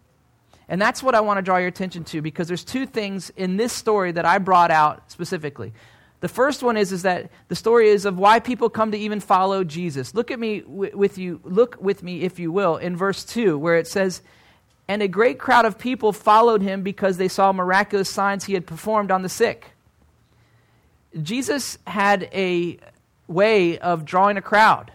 And 0.68 0.80
that's 0.80 1.02
what 1.02 1.14
I 1.14 1.20
want 1.20 1.38
to 1.38 1.42
draw 1.42 1.58
your 1.58 1.68
attention 1.68 2.04
to 2.04 2.22
because 2.22 2.48
there's 2.48 2.64
two 2.64 2.86
things 2.86 3.30
in 3.36 3.56
this 3.56 3.72
story 3.72 4.12
that 4.12 4.24
I 4.24 4.38
brought 4.38 4.70
out 4.70 5.10
specifically. 5.10 5.72
The 6.20 6.28
first 6.28 6.62
one 6.62 6.76
is, 6.76 6.92
is 6.92 7.02
that 7.02 7.30
the 7.48 7.56
story 7.56 7.88
is 7.88 8.04
of 8.04 8.16
why 8.16 8.38
people 8.38 8.70
come 8.70 8.92
to 8.92 8.96
even 8.98 9.18
follow 9.18 9.64
Jesus. 9.64 10.14
Look 10.14 10.30
at 10.30 10.38
me 10.38 10.60
w- 10.60 10.96
with 10.96 11.18
you, 11.18 11.40
look 11.42 11.76
with 11.80 12.04
me, 12.04 12.22
if 12.22 12.38
you 12.38 12.52
will, 12.52 12.76
in 12.76 12.96
verse 12.96 13.24
2, 13.24 13.58
where 13.58 13.76
it 13.76 13.88
says, 13.88 14.22
And 14.86 15.02
a 15.02 15.08
great 15.08 15.40
crowd 15.40 15.64
of 15.64 15.78
people 15.78 16.12
followed 16.12 16.62
him 16.62 16.82
because 16.82 17.16
they 17.16 17.26
saw 17.26 17.52
miraculous 17.52 18.08
signs 18.08 18.44
he 18.44 18.54
had 18.54 18.68
performed 18.68 19.10
on 19.10 19.22
the 19.22 19.28
sick. 19.28 19.72
Jesus 21.20 21.76
had 21.88 22.30
a 22.32 22.78
way 23.26 23.78
of 23.78 24.04
drawing 24.04 24.36
a 24.36 24.42
crowd 24.42 24.92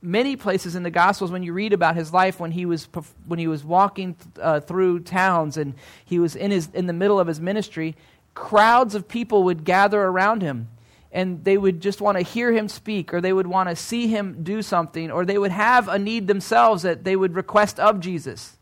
many 0.00 0.36
places 0.36 0.74
in 0.76 0.82
the 0.82 0.90
Gospels 0.90 1.30
when 1.30 1.42
you 1.42 1.52
read 1.52 1.72
about 1.72 1.96
his 1.96 2.12
life 2.12 2.38
when 2.38 2.52
he 2.52 2.66
was, 2.66 2.88
when 3.26 3.38
he 3.38 3.46
was 3.46 3.64
walking 3.64 4.16
uh, 4.40 4.60
through 4.60 5.00
towns 5.00 5.56
and 5.56 5.74
he 6.04 6.18
was 6.18 6.36
in, 6.36 6.50
his, 6.50 6.68
in 6.72 6.86
the 6.86 6.92
middle 6.92 7.18
of 7.18 7.26
his 7.26 7.40
ministry, 7.40 7.96
crowds 8.34 8.94
of 8.94 9.08
people 9.08 9.44
would 9.44 9.64
gather 9.64 10.00
around 10.00 10.42
him 10.42 10.68
and 11.10 11.42
they 11.44 11.56
would 11.56 11.80
just 11.80 12.00
want 12.00 12.18
to 12.18 12.22
hear 12.22 12.52
him 12.52 12.68
speak 12.68 13.12
or 13.12 13.20
they 13.20 13.32
would 13.32 13.46
want 13.46 13.68
to 13.68 13.76
see 13.76 14.06
him 14.06 14.42
do 14.42 14.62
something 14.62 15.10
or 15.10 15.24
they 15.24 15.38
would 15.38 15.50
have 15.50 15.88
a 15.88 15.98
need 15.98 16.26
themselves 16.26 16.82
that 16.82 17.04
they 17.04 17.16
would 17.16 17.34
request 17.34 17.80
of 17.80 17.98
Jesus. 17.98 18.56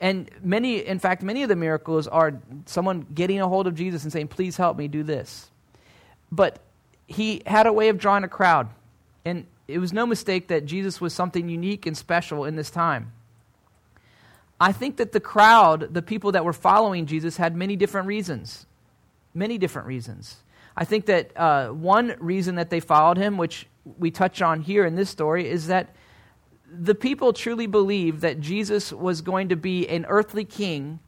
And 0.00 0.30
many, 0.42 0.78
in 0.78 0.98
fact, 0.98 1.22
many 1.22 1.42
of 1.42 1.48
the 1.48 1.56
miracles 1.56 2.06
are 2.08 2.40
someone 2.66 3.06
getting 3.14 3.40
a 3.40 3.48
hold 3.48 3.66
of 3.66 3.74
Jesus 3.74 4.02
and 4.02 4.12
saying, 4.12 4.28
Please 4.28 4.56
help 4.56 4.76
me 4.76 4.88
do 4.88 5.02
this. 5.02 5.50
But 6.30 6.58
he 7.06 7.42
had 7.46 7.66
a 7.66 7.72
way 7.72 7.88
of 7.88 7.98
drawing 7.98 8.24
a 8.24 8.28
crowd. 8.28 8.68
And 9.24 9.46
it 9.66 9.78
was 9.78 9.92
no 9.92 10.06
mistake 10.06 10.48
that 10.48 10.66
Jesus 10.66 11.00
was 11.00 11.14
something 11.14 11.48
unique 11.48 11.86
and 11.86 11.96
special 11.96 12.44
in 12.44 12.56
this 12.56 12.70
time. 12.70 13.12
I 14.60 14.72
think 14.72 14.98
that 14.98 15.12
the 15.12 15.20
crowd, 15.20 15.92
the 15.92 16.02
people 16.02 16.32
that 16.32 16.44
were 16.44 16.52
following 16.52 17.06
Jesus, 17.06 17.36
had 17.36 17.56
many 17.56 17.76
different 17.76 18.06
reasons. 18.06 18.66
Many 19.34 19.58
different 19.58 19.88
reasons. 19.88 20.36
I 20.76 20.84
think 20.84 21.06
that 21.06 21.36
uh, 21.36 21.68
one 21.68 22.14
reason 22.18 22.56
that 22.56 22.70
they 22.70 22.80
followed 22.80 23.16
him, 23.16 23.36
which 23.36 23.66
we 23.98 24.10
touch 24.10 24.42
on 24.42 24.60
here 24.60 24.84
in 24.84 24.94
this 24.94 25.10
story, 25.10 25.48
is 25.48 25.66
that 25.68 25.94
the 26.70 26.94
people 26.94 27.32
truly 27.32 27.66
believed 27.66 28.20
that 28.22 28.40
Jesus 28.40 28.92
was 28.92 29.20
going 29.20 29.48
to 29.48 29.56
be 29.56 29.88
an 29.88 30.04
earthly 30.08 30.44
king, 30.44 30.98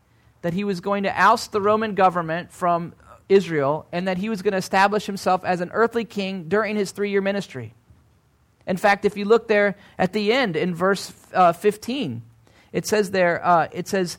that 0.42 0.54
he 0.54 0.64
was 0.64 0.80
going 0.80 1.02
to 1.02 1.20
oust 1.20 1.52
the 1.52 1.60
Roman 1.60 1.94
government 1.94 2.52
from 2.52 2.94
Israel 3.28 3.86
and 3.90 4.06
that 4.06 4.18
he 4.18 4.28
was 4.28 4.42
going 4.42 4.52
to 4.52 4.58
establish 4.58 5.06
himself 5.06 5.44
as 5.44 5.60
an 5.60 5.70
earthly 5.72 6.04
king 6.04 6.48
during 6.48 6.76
his 6.76 6.92
three 6.92 7.10
year 7.10 7.20
ministry. 7.20 7.75
In 8.66 8.76
fact, 8.76 9.04
if 9.04 9.16
you 9.16 9.25
look 9.25 9.49
there 9.49 9.76
at 9.99 10.12
the 10.12 10.32
end 10.32 10.56
in 10.56 10.75
verse 10.75 11.12
uh, 11.32 11.52
15, 11.52 12.23
it 12.73 12.87
says 12.87 13.11
there, 13.11 13.44
uh, 13.44 13.68
it 13.73 13.88
says, 13.88 14.18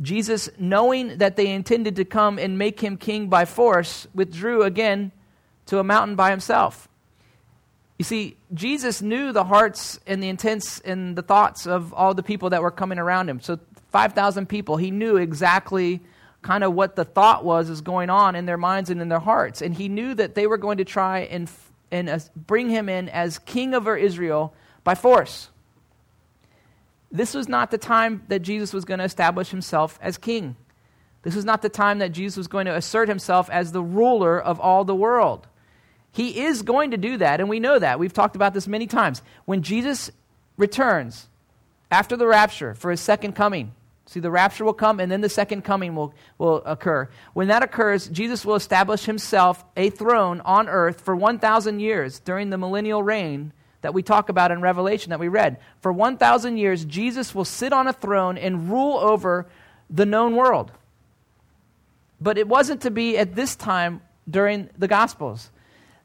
Jesus, 0.00 0.48
knowing 0.58 1.18
that 1.18 1.36
they 1.36 1.48
intended 1.48 1.96
to 1.96 2.04
come 2.04 2.38
and 2.38 2.56
make 2.56 2.80
him 2.80 2.96
king 2.96 3.28
by 3.28 3.44
force, 3.44 4.06
withdrew 4.14 4.62
again 4.62 5.10
to 5.66 5.80
a 5.80 5.84
mountain 5.84 6.14
by 6.14 6.30
himself. 6.30 6.88
You 7.98 8.04
see, 8.04 8.36
Jesus 8.54 9.02
knew 9.02 9.32
the 9.32 9.42
hearts 9.42 9.98
and 10.06 10.22
the 10.22 10.28
intents 10.28 10.78
and 10.80 11.16
the 11.16 11.22
thoughts 11.22 11.66
of 11.66 11.92
all 11.92 12.14
the 12.14 12.22
people 12.22 12.50
that 12.50 12.62
were 12.62 12.70
coming 12.70 12.98
around 12.98 13.28
him. 13.28 13.40
So, 13.40 13.58
5,000 13.90 14.46
people, 14.46 14.76
he 14.76 14.90
knew 14.90 15.16
exactly 15.16 16.00
kind 16.42 16.62
of 16.62 16.74
what 16.74 16.94
the 16.94 17.04
thought 17.04 17.44
was 17.44 17.68
is 17.68 17.80
going 17.80 18.10
on 18.10 18.36
in 18.36 18.46
their 18.46 18.56
minds 18.56 18.90
and 18.90 19.00
in 19.00 19.08
their 19.08 19.18
hearts. 19.18 19.62
And 19.62 19.74
he 19.74 19.88
knew 19.88 20.14
that 20.14 20.34
they 20.34 20.46
were 20.46 20.58
going 20.58 20.78
to 20.78 20.84
try 20.84 21.20
and, 21.20 21.50
and 21.90 22.30
bring 22.36 22.68
him 22.68 22.88
in 22.88 23.08
as 23.08 23.38
king 23.38 23.74
over 23.74 23.96
Israel 23.96 24.54
by 24.84 24.94
force. 24.94 25.48
This 27.10 27.34
was 27.34 27.48
not 27.48 27.70
the 27.70 27.78
time 27.78 28.22
that 28.28 28.40
Jesus 28.40 28.72
was 28.72 28.84
going 28.84 28.98
to 28.98 29.04
establish 29.04 29.50
himself 29.50 29.98
as 30.02 30.18
king. 30.18 30.56
This 31.22 31.34
was 31.34 31.44
not 31.44 31.62
the 31.62 31.68
time 31.68 31.98
that 31.98 32.12
Jesus 32.12 32.36
was 32.36 32.48
going 32.48 32.66
to 32.66 32.76
assert 32.76 33.08
himself 33.08 33.50
as 33.50 33.72
the 33.72 33.82
ruler 33.82 34.40
of 34.40 34.60
all 34.60 34.84
the 34.84 34.94
world. 34.94 35.46
He 36.12 36.40
is 36.40 36.62
going 36.62 36.92
to 36.92 36.96
do 36.96 37.16
that, 37.18 37.40
and 37.40 37.48
we 37.48 37.60
know 37.60 37.78
that. 37.78 37.98
We've 37.98 38.12
talked 38.12 38.36
about 38.36 38.54
this 38.54 38.68
many 38.68 38.86
times. 38.86 39.22
When 39.44 39.62
Jesus 39.62 40.10
returns 40.56 41.28
after 41.90 42.16
the 42.16 42.26
rapture 42.26 42.74
for 42.74 42.90
his 42.90 43.00
second 43.00 43.32
coming, 43.34 43.72
see, 44.08 44.20
the 44.20 44.30
rapture 44.30 44.64
will 44.64 44.72
come, 44.72 45.00
and 45.00 45.12
then 45.12 45.20
the 45.20 45.28
second 45.28 45.62
coming 45.62 45.94
will, 45.94 46.14
will 46.38 46.62
occur. 46.64 47.08
When 47.34 47.48
that 47.48 47.62
occurs, 47.62 48.08
Jesus 48.08 48.44
will 48.44 48.54
establish 48.54 49.04
himself 49.04 49.64
a 49.76 49.90
throne 49.90 50.40
on 50.40 50.68
earth 50.68 51.00
for 51.02 51.14
1,000 51.14 51.80
years 51.80 52.18
during 52.20 52.50
the 52.50 52.58
millennial 52.58 53.02
reign 53.02 53.52
that 53.82 53.94
we 53.94 54.02
talk 54.02 54.28
about 54.28 54.50
in 54.50 54.60
Revelation 54.60 55.10
that 55.10 55.20
we 55.20 55.28
read. 55.28 55.58
For 55.80 55.92
1,000 55.92 56.56
years, 56.56 56.84
Jesus 56.84 57.34
will 57.34 57.44
sit 57.44 57.72
on 57.72 57.86
a 57.86 57.92
throne 57.92 58.36
and 58.36 58.70
rule 58.70 58.96
over 58.96 59.46
the 59.88 60.06
known 60.06 60.34
world. 60.34 60.72
But 62.20 62.38
it 62.38 62.48
wasn't 62.48 62.82
to 62.82 62.90
be 62.90 63.16
at 63.16 63.34
this 63.34 63.54
time 63.54 64.00
during 64.28 64.70
the 64.76 64.88
Gospels. 64.88 65.50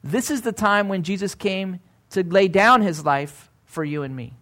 This 0.04 0.30
is 0.30 0.42
the 0.42 0.52
time 0.52 0.88
when 0.88 1.02
Jesus 1.02 1.34
came 1.34 1.80
to 2.10 2.22
lay 2.22 2.48
down 2.48 2.82
his 2.82 3.04
life 3.04 3.50
for 3.64 3.82
you 3.82 4.02
and 4.02 4.14
me. 4.14 4.34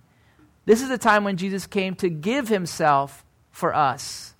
This 0.66 0.82
is 0.82 0.88
the 0.88 0.98
time 0.98 1.24
when 1.24 1.36
Jesus 1.36 1.66
came 1.66 1.94
to 1.96 2.08
give 2.08 2.48
himself 2.48 3.24
for 3.52 3.74
us 3.74 4.32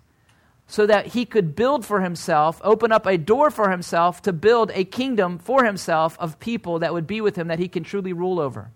so 0.73 0.87
that 0.87 1.09
he 1.09 1.26
could 1.26 1.54
build 1.54 1.85
for 1.85 2.00
himself, 2.00 2.59
open 2.64 2.90
up 2.92 3.04
a 3.04 3.19
door 3.19 3.50
for 3.50 3.71
himself 3.71 4.23
to 4.23 4.33
build 4.33 4.71
a 4.73 4.85
kingdom 4.85 5.38
for 5.38 5.64
himself 5.64 6.16
of 6.19 6.40
people 6.40 6.78
that 6.78 6.95
would 6.95 7.07
be 7.07 7.21
with 7.21 7.37
him 7.37 7.49
that 7.49 7.59
he 7.59 7.69
can 7.69 7.85
truly 7.85 8.14
rule 8.14 8.40
over. 8.40 8.71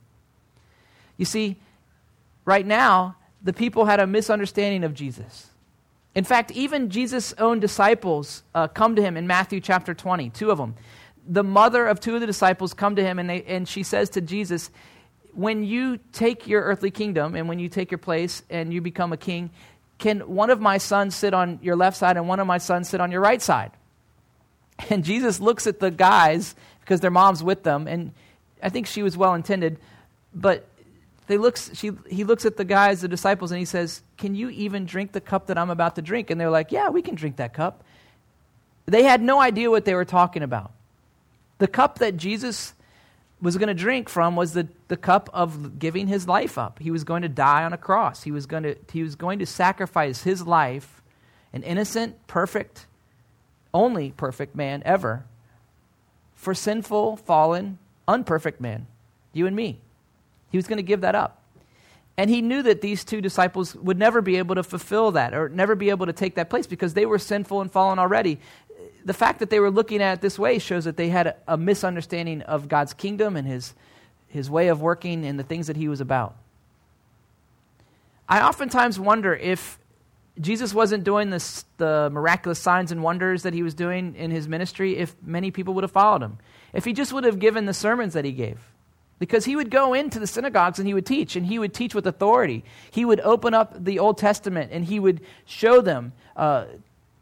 You 1.16 1.24
see, 1.24 1.56
right 2.44 2.66
now, 2.66 3.16
the 3.42 3.54
people 3.54 3.86
had 3.86 3.98
a 3.98 4.06
misunderstanding 4.06 4.84
of 4.84 4.92
Jesus. 4.92 5.48
In 6.14 6.24
fact, 6.24 6.50
even 6.50 6.90
Jesus' 6.90 7.32
own 7.38 7.60
disciples 7.60 8.42
uh, 8.54 8.68
come 8.68 8.96
to 8.96 9.02
him 9.02 9.16
in 9.16 9.26
Matthew 9.26 9.60
chapter 9.60 9.94
20, 9.94 10.28
two 10.28 10.50
of 10.50 10.58
them. 10.58 10.74
The 11.26 11.44
mother 11.44 11.86
of 11.86 11.98
two 11.98 12.14
of 12.14 12.20
the 12.20 12.26
disciples 12.26 12.74
come 12.74 12.96
to 12.96 13.02
him, 13.02 13.18
and, 13.18 13.30
they, 13.30 13.42
and 13.44 13.66
she 13.66 13.82
says 13.82 14.10
to 14.10 14.20
Jesus, 14.20 14.70
When 15.32 15.64
you 15.64 15.98
take 16.12 16.46
your 16.46 16.62
earthly 16.62 16.90
kingdom 16.90 17.34
and 17.34 17.48
when 17.48 17.58
you 17.58 17.70
take 17.70 17.90
your 17.90 17.98
place 17.98 18.42
and 18.50 18.70
you 18.70 18.82
become 18.82 19.14
a 19.14 19.16
king, 19.16 19.48
can 19.98 20.20
one 20.20 20.50
of 20.50 20.60
my 20.60 20.78
sons 20.78 21.14
sit 21.14 21.34
on 21.34 21.58
your 21.62 21.76
left 21.76 21.96
side 21.96 22.16
and 22.16 22.28
one 22.28 22.40
of 22.40 22.46
my 22.46 22.58
sons 22.58 22.88
sit 22.88 23.00
on 23.00 23.10
your 23.10 23.20
right 23.20 23.40
side? 23.40 23.72
And 24.90 25.04
Jesus 25.04 25.40
looks 25.40 25.66
at 25.66 25.80
the 25.80 25.90
guys 25.90 26.54
because 26.80 27.00
their 27.00 27.10
mom's 27.10 27.42
with 27.42 27.62
them, 27.62 27.88
and 27.88 28.12
I 28.62 28.68
think 28.68 28.86
she 28.86 29.02
was 29.02 29.16
well 29.16 29.34
intended, 29.34 29.78
but 30.34 30.68
they 31.26 31.38
looks, 31.38 31.70
she, 31.74 31.90
he 32.08 32.24
looks 32.24 32.44
at 32.46 32.56
the 32.56 32.64
guys, 32.64 33.00
the 33.00 33.08
disciples, 33.08 33.50
and 33.50 33.58
he 33.58 33.64
says, 33.64 34.02
Can 34.16 34.34
you 34.34 34.50
even 34.50 34.86
drink 34.86 35.12
the 35.12 35.20
cup 35.20 35.46
that 35.46 35.58
I'm 35.58 35.70
about 35.70 35.96
to 35.96 36.02
drink? 36.02 36.30
And 36.30 36.40
they're 36.40 36.50
like, 36.50 36.70
Yeah, 36.72 36.90
we 36.90 37.02
can 37.02 37.14
drink 37.14 37.36
that 37.36 37.52
cup. 37.52 37.82
They 38.86 39.02
had 39.02 39.20
no 39.20 39.40
idea 39.40 39.70
what 39.70 39.84
they 39.84 39.94
were 39.94 40.04
talking 40.04 40.42
about. 40.42 40.70
The 41.58 41.66
cup 41.66 41.98
that 41.98 42.16
Jesus 42.16 42.74
was 43.40 43.56
going 43.56 43.68
to 43.68 43.74
drink 43.74 44.08
from 44.08 44.34
was 44.34 44.52
the, 44.54 44.68
the 44.88 44.96
cup 44.96 45.28
of 45.32 45.78
giving 45.78 46.06
his 46.06 46.26
life 46.26 46.56
up. 46.56 46.78
He 46.78 46.90
was 46.90 47.04
going 47.04 47.22
to 47.22 47.28
die 47.28 47.64
on 47.64 47.72
a 47.72 47.78
cross. 47.78 48.22
He 48.22 48.30
was 48.30 48.46
going 48.46 48.62
to, 48.62 48.76
he 48.92 49.02
was 49.02 49.14
going 49.14 49.38
to 49.40 49.46
sacrifice 49.46 50.22
his 50.22 50.46
life, 50.46 51.02
an 51.52 51.62
innocent, 51.62 52.26
perfect, 52.26 52.86
only 53.74 54.10
perfect 54.12 54.56
man 54.56 54.82
ever, 54.86 55.24
for 56.34 56.54
sinful, 56.54 57.16
fallen, 57.16 57.78
unperfect 58.08 58.60
man, 58.60 58.86
you 59.32 59.46
and 59.46 59.54
me. 59.54 59.80
He 60.50 60.56
was 60.56 60.66
going 60.66 60.78
to 60.78 60.82
give 60.82 61.02
that 61.02 61.14
up. 61.14 61.42
And 62.18 62.30
he 62.30 62.40
knew 62.40 62.62
that 62.62 62.80
these 62.80 63.04
two 63.04 63.20
disciples 63.20 63.74
would 63.74 63.98
never 63.98 64.22
be 64.22 64.36
able 64.36 64.54
to 64.54 64.62
fulfill 64.62 65.12
that 65.12 65.34
or 65.34 65.50
never 65.50 65.74
be 65.74 65.90
able 65.90 66.06
to 66.06 66.14
take 66.14 66.36
that 66.36 66.48
place 66.48 66.66
because 66.66 66.94
they 66.94 67.04
were 67.04 67.18
sinful 67.18 67.60
and 67.60 67.70
fallen 67.70 67.98
already. 67.98 68.38
The 69.06 69.14
fact 69.14 69.38
that 69.38 69.48
they 69.48 69.60
were 69.60 69.70
looking 69.70 70.02
at 70.02 70.18
it 70.18 70.20
this 70.20 70.38
way 70.38 70.58
shows 70.58 70.84
that 70.84 70.98
they 70.98 71.08
had 71.08 71.28
a, 71.28 71.36
a 71.48 71.56
misunderstanding 71.56 72.42
of 72.42 72.68
God's 72.68 72.92
kingdom 72.92 73.36
and 73.36 73.46
his, 73.46 73.72
his 74.28 74.50
way 74.50 74.68
of 74.68 74.82
working 74.82 75.24
and 75.24 75.38
the 75.38 75.44
things 75.44 75.68
that 75.68 75.76
he 75.76 75.88
was 75.88 76.02
about. 76.02 76.36
I 78.28 78.42
oftentimes 78.42 79.00
wonder 79.00 79.34
if 79.34 79.78
Jesus 80.38 80.74
wasn't 80.74 81.04
doing 81.04 81.30
this, 81.30 81.64
the 81.78 82.10
miraculous 82.12 82.58
signs 82.58 82.92
and 82.92 83.02
wonders 83.02 83.44
that 83.44 83.54
he 83.54 83.62
was 83.62 83.72
doing 83.72 84.14
in 84.16 84.30
his 84.30 84.48
ministry, 84.48 84.98
if 84.98 85.14
many 85.22 85.50
people 85.50 85.72
would 85.74 85.84
have 85.84 85.92
followed 85.92 86.22
him. 86.22 86.38
If 86.74 86.84
he 86.84 86.92
just 86.92 87.12
would 87.14 87.24
have 87.24 87.38
given 87.38 87.64
the 87.64 87.72
sermons 87.72 88.12
that 88.12 88.26
he 88.26 88.32
gave 88.32 88.58
because 89.18 89.44
he 89.44 89.56
would 89.56 89.70
go 89.70 89.94
into 89.94 90.18
the 90.18 90.26
synagogues 90.26 90.78
and 90.78 90.86
he 90.86 90.94
would 90.94 91.06
teach, 91.06 91.36
and 91.36 91.46
he 91.46 91.58
would 91.58 91.72
teach 91.72 91.94
with 91.94 92.06
authority. 92.06 92.64
He 92.90 93.04
would 93.04 93.20
open 93.20 93.54
up 93.54 93.84
the 93.84 93.98
Old 93.98 94.18
Testament 94.18 94.70
and 94.72 94.84
he 94.84 95.00
would 95.00 95.20
show 95.46 95.80
them 95.80 96.12
uh, 96.36 96.66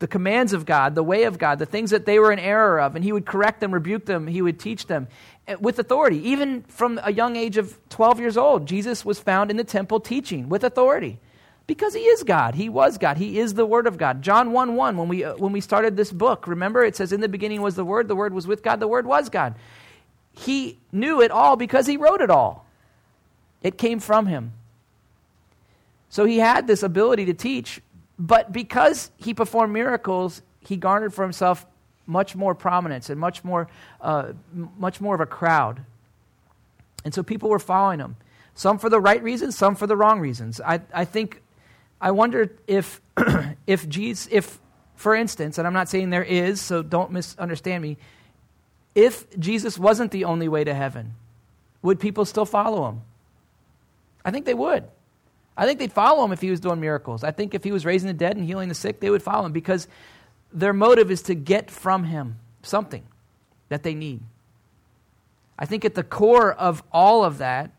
the 0.05 0.09
commands 0.09 0.53
of 0.53 0.67
God, 0.67 0.95
the 0.95 1.03
way 1.03 1.25
of 1.25 1.39
God, 1.39 1.59
the 1.59 1.67
things 1.67 1.91
that 1.91 2.05
they 2.05 2.19
were 2.19 2.31
in 2.31 2.39
error 2.39 2.79
of, 2.79 2.95
and 2.95 3.03
he 3.03 3.11
would 3.11 3.25
correct 3.25 3.61
them, 3.61 3.73
rebuke 3.73 4.05
them, 4.05 4.27
he 4.27 4.43
would 4.43 4.61
teach 4.61 4.87
them 4.87 5.09
eh, 5.49 5.55
with 5.59 5.79
authority. 5.79 6.19
Even 6.29 6.63
from 6.65 7.01
a 7.03 7.13
young 7.13 7.37
age 7.37 7.57
of 7.57 7.79
12 7.89 8.21
years 8.21 8.37
old, 8.37 8.67
Jesus 8.67 9.05
was 9.05 9.19
found 9.19 9.51
in 9.51 9.57
the 9.57 9.65
temple 9.65 10.01
teaching 10.01 10.49
with 10.49 10.63
authority. 10.63 11.19
Because 11.67 11.95
he 11.95 12.01
is 12.01 12.23
God. 12.23 12.55
He 12.55 12.69
was 12.69 12.99
God. 12.99 13.17
He 13.17 13.39
is 13.39 13.55
the 13.55 13.65
Word 13.65 13.87
of 13.87 13.97
God. 13.97 14.21
John 14.21 14.53
1 14.53 14.77
1, 14.77 14.99
when 14.99 15.09
we, 15.09 15.25
uh, 15.25 15.35
when 15.37 15.53
we 15.53 15.63
started 15.63 15.97
this 15.97 16.13
book, 16.13 16.47
remember 16.47 16.85
it 16.85 16.95
says, 16.95 17.11
In 17.11 17.23
the 17.23 17.29
beginning 17.29 17.63
was 17.63 17.75
the 17.75 17.87
Word, 17.87 18.07
the 18.07 18.15
Word 18.15 18.35
was 18.35 18.47
with 18.47 18.63
God, 18.63 18.81
the 18.81 18.89
Word 18.89 19.07
was 19.07 19.31
God 19.31 19.55
he 20.37 20.79
knew 20.93 21.21
it 21.21 21.31
all 21.31 21.57
because 21.57 21.87
he 21.87 21.97
wrote 21.97 22.21
it 22.21 22.31
all. 22.31 22.67
It 23.63 23.79
came 23.79 24.01
from 24.01 24.27
him. 24.27 24.53
So 26.11 26.25
he 26.25 26.39
had 26.39 26.67
this 26.67 26.83
ability 26.83 27.25
to 27.27 27.35
teach, 27.35 27.81
but 28.19 28.53
because 28.53 29.11
he 29.17 29.35
performed 29.35 29.73
miracles, 29.73 30.43
he 30.61 30.77
garnered 30.77 31.13
for 31.13 31.23
himself 31.23 31.67
much 32.07 32.37
more 32.37 32.55
prominence 32.55 33.11
and 33.11 33.19
much 33.19 33.45
more, 33.45 33.69
uh, 34.01 34.33
much 34.53 35.01
more 35.01 35.15
of 35.15 35.21
a 35.21 35.27
crowd. 35.27 35.85
And 37.05 37.13
so 37.13 37.23
people 37.23 37.49
were 37.49 37.59
following 37.59 38.01
him. 38.01 38.17
Some 38.55 38.79
for 38.79 38.89
the 38.89 39.01
right 39.01 39.23
reasons, 39.23 39.57
some 39.57 39.75
for 39.75 39.87
the 39.87 39.97
wrong 39.97 40.21
reasons. 40.21 40.61
I, 40.61 40.81
I 40.93 41.05
think, 41.05 41.43
I 42.01 42.13
wonder 42.13 42.53
if, 42.67 43.01
if 43.67 43.89
Jesus, 43.89 44.29
if, 44.31 44.61
for 44.95 45.15
instance, 45.15 45.59
and 45.59 45.67
I'm 45.67 45.73
not 45.73 45.89
saying 45.89 46.11
there 46.11 46.23
is, 46.23 46.61
so 46.61 46.83
don't 46.83 47.11
misunderstand 47.11 47.83
me, 47.83 47.97
if 48.95 49.27
Jesus 49.39 49.77
wasn't 49.77 50.13
the 50.13 50.25
only 50.25 50.49
way 50.49 50.63
to 50.63 50.73
heaven, 50.73 51.15
would 51.83 51.99
people 51.99 52.25
still 52.25 52.47
follow 52.47 52.89
him? 52.89 53.03
I 54.25 54.31
think 54.31 54.47
they 54.47 54.55
would. 54.55 54.85
I 55.57 55.67
think 55.67 55.79
they'd 55.79 55.93
follow 55.93 56.25
him 56.25 56.33
if 56.33 56.41
he 56.41 56.51
was 56.51 56.61
doing 56.61 56.81
miracles. 56.81 57.23
I 57.23 57.31
think 57.31 57.55
if 57.55 57.63
he 57.63 57.73
was 57.73 57.85
raising 57.85 58.09
the 58.09 58.15
dead 58.15 58.37
and 58.37 58.45
healing 58.45 58.69
the 58.69 58.75
sick, 58.75 59.01
they 59.01 59.11
would 59.11 59.23
follow 59.23 59.47
him 59.47 59.53
because 59.53 59.87
their 60.53 60.73
motive 60.73 61.11
is 61.11 61.23
to 61.23 61.35
get 61.35 61.71
from 61.71 62.05
him 62.05 62.37
something 62.63 63.05
that 63.69 63.83
they 63.83 63.95
need. 63.95 64.21
I 65.59 65.67
think 65.67 65.85
at 65.85 65.95
the 65.95 66.03
core 66.03 66.53
of 66.53 66.83
all 66.93 67.25
of 67.25 67.39
that 67.39 67.71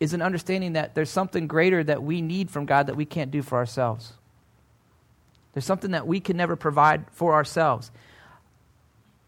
is 0.00 0.14
an 0.14 0.22
understanding 0.22 0.72
that 0.74 0.94
there's 0.94 1.10
something 1.10 1.46
greater 1.46 1.84
that 1.84 2.02
we 2.02 2.22
need 2.22 2.50
from 2.50 2.66
God 2.66 2.86
that 2.86 2.96
we 2.96 3.04
can't 3.04 3.30
do 3.30 3.42
for 3.42 3.58
ourselves. 3.58 4.14
There's 5.52 5.64
something 5.64 5.92
that 5.92 6.06
we 6.06 6.20
can 6.20 6.36
never 6.36 6.56
provide 6.56 7.04
for 7.12 7.34
ourselves. 7.34 7.90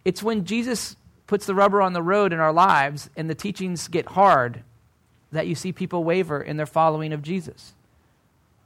It's 0.04 0.22
when 0.22 0.44
Jesus 0.44 0.96
puts 1.26 1.46
the 1.46 1.54
rubber 1.54 1.82
on 1.82 1.92
the 1.92 2.02
road 2.02 2.32
in 2.32 2.40
our 2.40 2.52
lives 2.52 3.10
and 3.16 3.28
the 3.28 3.34
teachings 3.34 3.88
get 3.88 4.06
hard 4.06 4.62
that 5.32 5.46
you 5.46 5.54
see 5.54 5.72
people 5.72 6.04
waver 6.04 6.40
in 6.40 6.56
their 6.56 6.66
following 6.66 7.12
of 7.12 7.22
Jesus. 7.22 7.74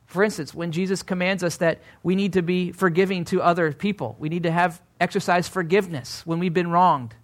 For 0.06 0.24
instance, 0.24 0.52
when 0.52 0.72
Jesus 0.72 1.02
commands 1.02 1.44
us 1.44 1.56
that 1.58 1.78
we 2.02 2.16
need 2.16 2.32
to 2.32 2.42
be 2.42 2.72
forgiving 2.72 3.24
to 3.26 3.42
other 3.42 3.72
people, 3.72 4.16
we 4.18 4.28
need 4.28 4.42
to 4.42 4.50
have 4.50 4.80
exercise 5.00 5.48
forgiveness 5.48 6.26
when 6.26 6.38
we've 6.38 6.54
been 6.54 6.70
wronged. 6.70 7.14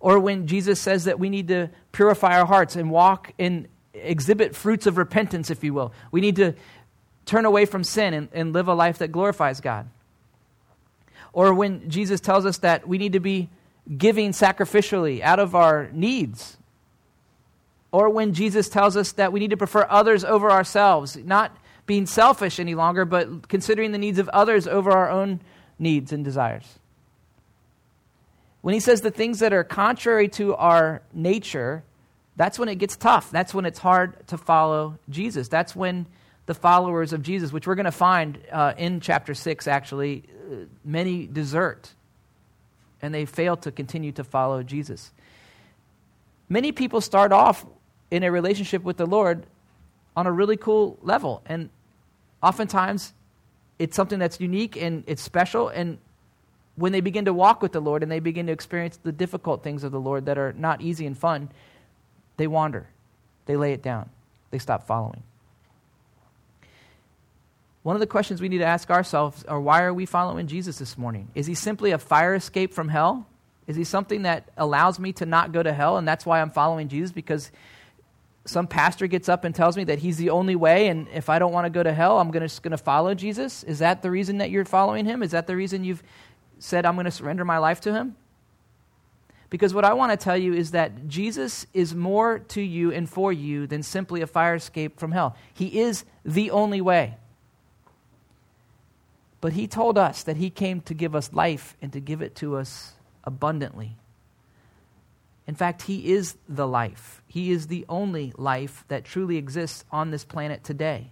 Or 0.00 0.18
when 0.18 0.46
Jesus 0.46 0.80
says 0.80 1.04
that 1.04 1.18
we 1.18 1.28
need 1.28 1.48
to 1.48 1.70
purify 1.92 2.38
our 2.38 2.46
hearts 2.46 2.76
and 2.76 2.90
walk 2.90 3.32
and 3.38 3.68
exhibit 3.94 4.56
fruits 4.56 4.86
of 4.86 4.96
repentance, 4.96 5.50
if 5.50 5.62
you 5.62 5.74
will. 5.74 5.92
We 6.10 6.20
need 6.20 6.36
to 6.36 6.54
turn 7.26 7.44
away 7.44 7.66
from 7.66 7.84
sin 7.84 8.14
and, 8.14 8.28
and 8.32 8.52
live 8.52 8.68
a 8.68 8.74
life 8.74 8.98
that 8.98 9.12
glorifies 9.12 9.60
God 9.60 9.88
or 11.32 11.54
when 11.54 11.88
Jesus 11.88 12.20
tells 12.20 12.44
us 12.44 12.58
that 12.58 12.86
we 12.86 12.98
need 12.98 13.14
to 13.14 13.20
be 13.20 13.48
giving 13.96 14.32
sacrificially 14.32 15.22
out 15.22 15.38
of 15.38 15.54
our 15.54 15.88
needs, 15.92 16.56
or 17.92 18.10
when 18.10 18.34
Jesus 18.34 18.68
tells 18.68 18.96
us 18.96 19.12
that 19.12 19.32
we 19.32 19.40
need 19.40 19.50
to 19.50 19.56
prefer 19.56 19.86
others 19.88 20.24
over 20.24 20.50
ourselves, 20.50 21.16
not 21.16 21.56
being 21.86 22.06
selfish 22.06 22.58
any 22.58 22.74
longer, 22.74 23.04
but 23.04 23.48
considering 23.48 23.92
the 23.92 23.98
needs 23.98 24.18
of 24.18 24.28
others 24.30 24.66
over 24.66 24.90
our 24.90 25.10
own 25.10 25.40
needs 25.78 26.12
and 26.12 26.24
desires. 26.24 26.78
When 28.62 28.74
he 28.74 28.80
says 28.80 29.00
the 29.00 29.10
things 29.10 29.40
that 29.40 29.52
are 29.52 29.64
contrary 29.64 30.28
to 30.30 30.54
our 30.54 31.02
nature, 31.12 31.84
that's 32.36 32.58
when 32.58 32.68
it 32.68 32.76
gets 32.76 32.96
tough. 32.96 33.30
That's 33.30 33.52
when 33.52 33.66
it's 33.66 33.78
hard 33.78 34.26
to 34.28 34.38
follow 34.38 34.98
Jesus. 35.10 35.48
That's 35.48 35.76
when 35.76 36.06
the 36.46 36.54
followers 36.54 37.12
of 37.12 37.22
Jesus, 37.22 37.52
which 37.52 37.66
we're 37.66 37.74
going 37.74 37.84
to 37.84 37.92
find 37.92 38.38
uh, 38.50 38.74
in 38.76 39.00
chapter 39.00 39.34
6, 39.34 39.66
actually, 39.66 40.24
uh, 40.50 40.54
many 40.84 41.26
desert 41.26 41.92
and 43.02 43.12
they 43.12 43.26
fail 43.26 43.56
to 43.56 43.72
continue 43.72 44.12
to 44.12 44.24
follow 44.24 44.62
Jesus. 44.62 45.10
Many 46.48 46.70
people 46.70 47.00
start 47.00 47.32
off 47.32 47.66
in 48.12 48.22
a 48.22 48.30
relationship 48.30 48.82
with 48.82 48.98
the 48.98 49.06
Lord 49.06 49.46
on 50.14 50.26
a 50.26 50.32
really 50.32 50.58
cool 50.58 50.98
level. 51.00 51.42
And 51.46 51.70
oftentimes, 52.42 53.14
it's 53.78 53.96
something 53.96 54.18
that's 54.18 54.38
unique 54.38 54.76
and 54.76 55.02
it's 55.06 55.22
special. 55.22 55.68
And 55.70 55.96
when 56.76 56.92
they 56.92 57.00
begin 57.00 57.24
to 57.24 57.32
walk 57.32 57.62
with 57.62 57.72
the 57.72 57.80
Lord 57.80 58.02
and 58.02 58.12
they 58.12 58.20
begin 58.20 58.46
to 58.48 58.52
experience 58.52 58.98
the 59.02 59.12
difficult 59.12 59.64
things 59.64 59.82
of 59.82 59.92
the 59.92 59.98
Lord 59.98 60.26
that 60.26 60.36
are 60.36 60.52
not 60.52 60.82
easy 60.82 61.06
and 61.06 61.16
fun, 61.16 61.48
they 62.36 62.46
wander. 62.46 62.86
They 63.46 63.56
lay 63.56 63.72
it 63.72 63.82
down. 63.82 64.10
They 64.50 64.58
stop 64.58 64.86
following. 64.86 65.22
One 67.82 67.96
of 67.96 68.00
the 68.00 68.06
questions 68.06 68.42
we 68.42 68.50
need 68.50 68.58
to 68.58 68.66
ask 68.66 68.90
ourselves 68.90 69.42
are 69.44 69.58
why 69.58 69.82
are 69.84 69.94
we 69.94 70.04
following 70.04 70.46
Jesus 70.48 70.76
this 70.76 70.98
morning? 70.98 71.28
Is 71.34 71.46
he 71.46 71.54
simply 71.54 71.92
a 71.92 71.98
fire 71.98 72.34
escape 72.34 72.74
from 72.74 72.90
hell? 72.90 73.26
Is 73.66 73.74
he 73.74 73.84
something 73.84 74.22
that 74.22 74.50
allows 74.58 74.98
me 74.98 75.14
to 75.14 75.24
not 75.24 75.52
go 75.52 75.62
to 75.62 75.72
hell 75.72 75.96
and 75.96 76.06
that's 76.06 76.26
why 76.26 76.42
I'm 76.42 76.50
following 76.50 76.88
Jesus 76.88 77.10
because 77.10 77.50
some 78.44 78.66
pastor 78.66 79.06
gets 79.06 79.28
up 79.28 79.44
and 79.44 79.54
tells 79.54 79.76
me 79.76 79.84
that 79.84 80.00
he's 80.00 80.16
the 80.16 80.30
only 80.30 80.56
way, 80.56 80.88
and 80.88 81.06
if 81.14 81.28
I 81.28 81.38
don't 81.38 81.52
want 81.52 81.66
to 81.66 81.70
go 81.70 81.82
to 81.82 81.92
hell, 81.92 82.18
I'm 82.18 82.30
gonna, 82.30 82.46
just 82.46 82.62
going 82.62 82.72
to 82.72 82.78
follow 82.78 83.14
Jesus? 83.14 83.62
Is 83.62 83.78
that 83.78 84.02
the 84.02 84.10
reason 84.10 84.38
that 84.38 84.50
you're 84.50 84.64
following 84.64 85.04
him? 85.04 85.22
Is 85.22 85.30
that 85.30 85.46
the 85.46 85.54
reason 85.54 85.84
you've 85.84 86.02
said, 86.58 86.84
I'm 86.84 86.94
going 86.94 87.04
to 87.04 87.10
surrender 87.10 87.44
my 87.44 87.58
life 87.58 87.80
to 87.82 87.92
him? 87.92 88.16
Because 89.48 89.74
what 89.74 89.84
I 89.84 89.92
want 89.92 90.12
to 90.12 90.16
tell 90.16 90.36
you 90.36 90.54
is 90.54 90.70
that 90.70 91.08
Jesus 91.08 91.66
is 91.74 91.94
more 91.94 92.38
to 92.38 92.62
you 92.62 92.90
and 92.90 93.08
for 93.08 93.32
you 93.32 93.66
than 93.66 93.82
simply 93.82 94.22
a 94.22 94.26
fire 94.26 94.54
escape 94.54 94.98
from 94.98 95.12
hell. 95.12 95.36
He 95.52 95.80
is 95.80 96.04
the 96.24 96.50
only 96.50 96.80
way. 96.80 97.16
But 99.42 99.52
he 99.52 99.66
told 99.66 99.98
us 99.98 100.22
that 100.22 100.38
he 100.38 100.48
came 100.48 100.80
to 100.82 100.94
give 100.94 101.14
us 101.14 101.32
life 101.32 101.76
and 101.82 101.92
to 101.92 102.00
give 102.00 102.22
it 102.22 102.34
to 102.36 102.56
us 102.56 102.94
abundantly. 103.24 103.96
In 105.46 105.54
fact, 105.54 105.82
He 105.82 106.12
is 106.12 106.36
the 106.48 106.66
life. 106.66 107.22
He 107.26 107.50
is 107.50 107.66
the 107.66 107.84
only 107.88 108.32
life 108.36 108.84
that 108.88 109.04
truly 109.04 109.36
exists 109.36 109.84
on 109.90 110.10
this 110.10 110.24
planet 110.24 110.62
today. 110.64 111.10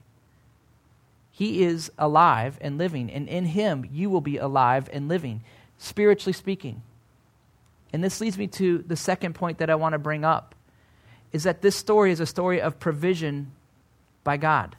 He 1.30 1.62
is 1.62 1.90
alive 1.98 2.58
and 2.60 2.78
living, 2.78 3.10
and 3.10 3.28
in 3.28 3.46
Him 3.46 3.88
you 3.90 4.10
will 4.10 4.20
be 4.20 4.36
alive 4.36 4.88
and 4.92 5.08
living, 5.08 5.42
spiritually 5.78 6.32
speaking. 6.32 6.82
And 7.92 8.04
this 8.04 8.20
leads 8.20 8.38
me 8.38 8.46
to 8.48 8.78
the 8.86 8.96
second 8.96 9.34
point 9.34 9.58
that 9.58 9.70
I 9.70 9.74
want 9.74 9.94
to 9.94 9.98
bring 9.98 10.24
up 10.24 10.54
is 11.32 11.44
that 11.44 11.62
this 11.62 11.76
story 11.76 12.12
is 12.12 12.20
a 12.20 12.26
story 12.26 12.60
of 12.60 12.80
provision 12.80 13.52
by 14.24 14.36
God. 14.36 14.76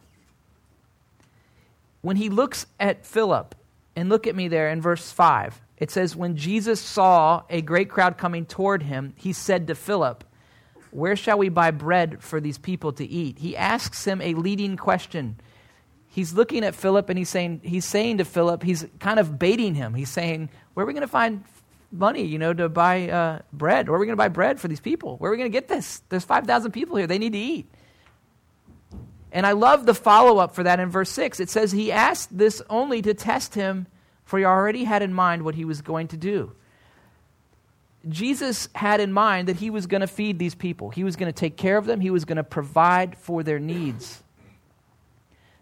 When 2.01 2.17
he 2.17 2.29
looks 2.29 2.65
at 2.79 3.05
Philip, 3.05 3.55
and 3.95 4.09
look 4.09 4.27
at 4.27 4.35
me 4.35 4.47
there 4.47 4.69
in 4.69 4.81
verse 4.81 5.11
5, 5.11 5.61
it 5.81 5.89
says, 5.89 6.15
When 6.15 6.37
Jesus 6.37 6.79
saw 6.79 7.41
a 7.49 7.61
great 7.61 7.89
crowd 7.89 8.17
coming 8.17 8.45
toward 8.45 8.83
him, 8.83 9.13
he 9.17 9.33
said 9.33 9.65
to 9.67 9.75
Philip, 9.75 10.23
Where 10.91 11.15
shall 11.15 11.39
we 11.39 11.49
buy 11.49 11.71
bread 11.71 12.21
for 12.21 12.39
these 12.39 12.59
people 12.59 12.93
to 12.93 13.03
eat? 13.05 13.39
He 13.39 13.57
asks 13.57 14.05
him 14.05 14.21
a 14.21 14.35
leading 14.35 14.77
question. 14.77 15.37
He's 16.07 16.33
looking 16.33 16.63
at 16.63 16.75
Philip 16.75 17.09
and 17.09 17.17
he's 17.17 17.29
saying, 17.29 17.61
he's 17.63 17.85
saying 17.85 18.19
to 18.19 18.25
Philip, 18.25 18.61
he's 18.61 18.85
kind 18.99 19.17
of 19.17 19.39
baiting 19.39 19.73
him. 19.73 19.95
He's 19.95 20.11
saying, 20.11 20.49
Where 20.75 20.83
are 20.83 20.87
we 20.87 20.93
going 20.93 21.01
to 21.01 21.07
find 21.07 21.43
money, 21.91 22.25
you 22.25 22.37
know, 22.37 22.53
to 22.53 22.69
buy 22.69 23.09
uh, 23.09 23.39
bread? 23.51 23.89
Where 23.89 23.97
are 23.97 23.99
we 23.99 24.05
going 24.05 24.15
to 24.15 24.21
buy 24.21 24.27
bread 24.27 24.59
for 24.59 24.67
these 24.67 24.79
people? 24.79 25.17
Where 25.17 25.31
are 25.31 25.33
we 25.33 25.37
going 25.37 25.51
to 25.51 25.57
get 25.57 25.67
this? 25.67 26.03
There's 26.09 26.23
5,000 26.23 26.71
people 26.73 26.95
here. 26.95 27.07
They 27.07 27.17
need 27.17 27.33
to 27.33 27.39
eat. 27.39 27.65
And 29.31 29.47
I 29.47 29.53
love 29.53 29.87
the 29.87 29.95
follow 29.95 30.37
up 30.37 30.53
for 30.53 30.61
that 30.61 30.79
in 30.79 30.89
verse 30.89 31.09
6. 31.09 31.39
It 31.39 31.49
says, 31.49 31.71
He 31.71 31.91
asked 31.91 32.37
this 32.37 32.61
only 32.69 33.01
to 33.01 33.15
test 33.15 33.55
him 33.55 33.87
for 34.31 34.39
he 34.39 34.45
already 34.45 34.85
had 34.85 35.01
in 35.01 35.13
mind 35.13 35.43
what 35.43 35.55
he 35.55 35.65
was 35.65 35.81
going 35.81 36.07
to 36.07 36.15
do. 36.15 36.53
Jesus 38.07 38.69
had 38.73 39.01
in 39.01 39.11
mind 39.11 39.49
that 39.49 39.57
he 39.57 39.69
was 39.69 39.87
going 39.87 39.99
to 39.99 40.07
feed 40.07 40.39
these 40.39 40.55
people, 40.55 40.89
he 40.89 41.03
was 41.03 41.17
going 41.17 41.27
to 41.29 41.37
take 41.37 41.57
care 41.57 41.77
of 41.77 41.85
them, 41.85 41.99
he 41.99 42.11
was 42.11 42.23
going 42.23 42.37
to 42.37 42.43
provide 42.43 43.17
for 43.17 43.43
their 43.43 43.59
needs. 43.59 44.23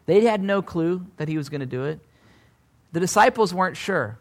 They 0.06 0.26
had 0.26 0.44
no 0.44 0.62
clue 0.62 1.08
that 1.18 1.28
he 1.28 1.36
was 1.36 1.50
going 1.50 1.62
to 1.62 1.66
do 1.66 1.86
it. 1.86 2.00
The 2.92 3.00
disciples 3.00 3.56
weren't 3.56 3.76
sure. 3.76 4.20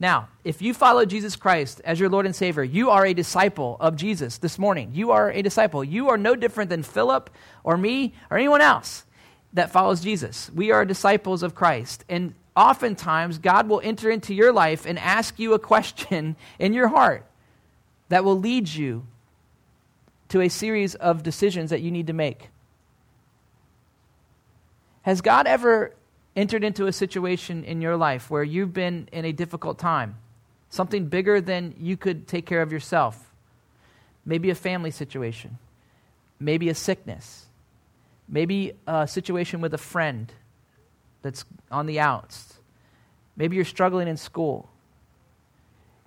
Now, 0.00 0.26
if 0.42 0.60
you 0.60 0.74
follow 0.74 1.04
Jesus 1.04 1.36
Christ 1.36 1.80
as 1.84 2.00
your 2.00 2.08
Lord 2.08 2.26
and 2.26 2.34
Savior, 2.34 2.64
you 2.64 2.90
are 2.90 3.06
a 3.06 3.14
disciple 3.14 3.76
of 3.78 3.94
Jesus 3.94 4.38
this 4.38 4.58
morning. 4.58 4.90
You 4.92 5.12
are 5.12 5.30
a 5.30 5.40
disciple. 5.40 5.84
You 5.84 6.08
are 6.08 6.18
no 6.18 6.34
different 6.34 6.68
than 6.68 6.82
Philip 6.82 7.30
or 7.62 7.76
me 7.76 8.12
or 8.28 8.38
anyone 8.38 8.60
else 8.60 9.04
that 9.52 9.70
follows 9.70 10.00
Jesus. 10.00 10.50
We 10.52 10.72
are 10.72 10.84
disciples 10.84 11.44
of 11.44 11.54
Christ. 11.54 12.04
And 12.08 12.34
oftentimes 12.56 13.38
God 13.38 13.68
will 13.68 13.80
enter 13.82 14.10
into 14.10 14.34
your 14.34 14.52
life 14.52 14.86
and 14.86 14.98
ask 14.98 15.38
you 15.38 15.54
a 15.54 15.58
question 15.58 16.36
in 16.58 16.72
your 16.72 16.88
heart 16.88 17.26
that 18.08 18.24
will 18.24 18.38
lead 18.38 18.68
you 18.68 19.06
to 20.28 20.40
a 20.40 20.48
series 20.48 20.94
of 20.94 21.22
decisions 21.22 21.70
that 21.70 21.80
you 21.80 21.90
need 21.90 22.06
to 22.06 22.12
make. 22.12 22.50
Has 25.02 25.20
God 25.20 25.46
ever 25.46 25.94
entered 26.34 26.64
into 26.64 26.86
a 26.86 26.92
situation 26.92 27.64
in 27.64 27.80
your 27.80 27.96
life 27.96 28.30
where 28.30 28.42
you've 28.42 28.72
been 28.72 29.08
in 29.12 29.24
a 29.24 29.32
difficult 29.32 29.78
time? 29.78 30.16
Something 30.70 31.06
bigger 31.06 31.40
than 31.40 31.74
you 31.78 31.96
could 31.96 32.26
take 32.26 32.46
care 32.46 32.62
of 32.62 32.72
yourself? 32.72 33.32
Maybe 34.24 34.50
a 34.50 34.54
family 34.54 34.90
situation, 34.90 35.58
maybe 36.40 36.68
a 36.68 36.74
sickness, 36.74 37.46
maybe 38.28 38.72
a 38.86 39.06
situation 39.06 39.60
with 39.60 39.74
a 39.74 39.78
friend 39.78 40.32
that's 41.24 41.44
on 41.70 41.86
the 41.86 41.98
outs. 41.98 42.60
Maybe 43.34 43.56
you're 43.56 43.64
struggling 43.64 44.06
in 44.06 44.18
school. 44.18 44.68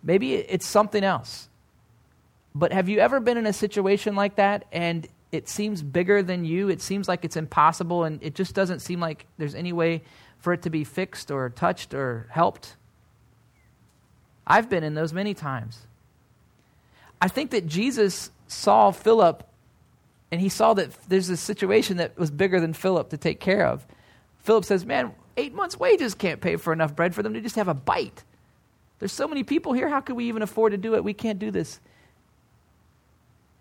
Maybe 0.03 0.35
it's 0.35 0.65
something 0.65 1.03
else. 1.03 1.49
But 2.53 2.71
have 2.71 2.87
you 2.87 2.99
ever 2.99 3.19
been 3.19 3.35
in 3.35 3.47
a 3.47 3.51
situation 3.51 4.15
like 4.15 4.35
that 4.35 4.65
and 4.71 5.07
it 5.31 5.49
seems 5.49 5.81
bigger 5.81 6.21
than 6.21 6.45
you? 6.45 6.69
It 6.69 6.81
seems 6.81 7.07
like 7.07 7.25
it's 7.25 7.35
impossible 7.35 8.03
and 8.03 8.21
it 8.21 8.35
just 8.35 8.53
doesn't 8.53 8.79
seem 8.79 8.99
like 8.99 9.25
there's 9.37 9.55
any 9.55 9.73
way 9.73 10.03
for 10.37 10.53
it 10.53 10.61
to 10.61 10.69
be 10.69 10.83
fixed 10.83 11.31
or 11.31 11.49
touched 11.49 11.95
or 11.95 12.27
helped? 12.29 12.75
I've 14.45 14.69
been 14.69 14.83
in 14.83 14.93
those 14.93 15.13
many 15.13 15.33
times. 15.33 15.79
I 17.19 17.27
think 17.27 17.49
that 17.51 17.65
Jesus 17.65 18.29
saw 18.47 18.91
Philip 18.91 19.43
and 20.31 20.39
he 20.39 20.49
saw 20.49 20.75
that 20.75 20.91
there's 21.09 21.29
a 21.29 21.37
situation 21.37 21.97
that 21.97 22.17
was 22.19 22.29
bigger 22.29 22.59
than 22.59 22.73
Philip 22.73 23.09
to 23.09 23.17
take 23.17 23.39
care 23.39 23.65
of. 23.65 23.85
Philip 24.47 24.63
says, 24.63 24.85
Man, 24.85 25.11
eight 25.35 25.53
months' 25.53 25.77
wages 25.77 26.15
can't 26.15 26.39
pay 26.39 26.55
for 26.55 26.71
enough 26.71 26.95
bread 26.95 27.13
for 27.13 27.21
them 27.21 27.33
to 27.33 27.41
just 27.41 27.57
have 27.57 27.67
a 27.67 27.73
bite. 27.73 28.23
There's 28.97 29.11
so 29.11 29.27
many 29.27 29.43
people 29.43 29.73
here. 29.73 29.89
How 29.89 29.99
could 29.99 30.15
we 30.15 30.29
even 30.29 30.41
afford 30.41 30.71
to 30.71 30.77
do 30.77 30.95
it? 30.95 31.03
We 31.03 31.13
can't 31.13 31.37
do 31.37 31.51
this. 31.51 31.81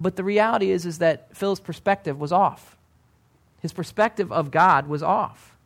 But 0.00 0.14
the 0.14 0.22
reality 0.22 0.70
is, 0.70 0.86
is 0.86 0.98
that 0.98 1.36
Phil's 1.36 1.58
perspective 1.58 2.20
was 2.20 2.30
off. 2.30 2.76
His 3.62 3.72
perspective 3.72 4.30
of 4.30 4.52
God 4.52 4.86
was 4.86 5.02
off. 5.02 5.56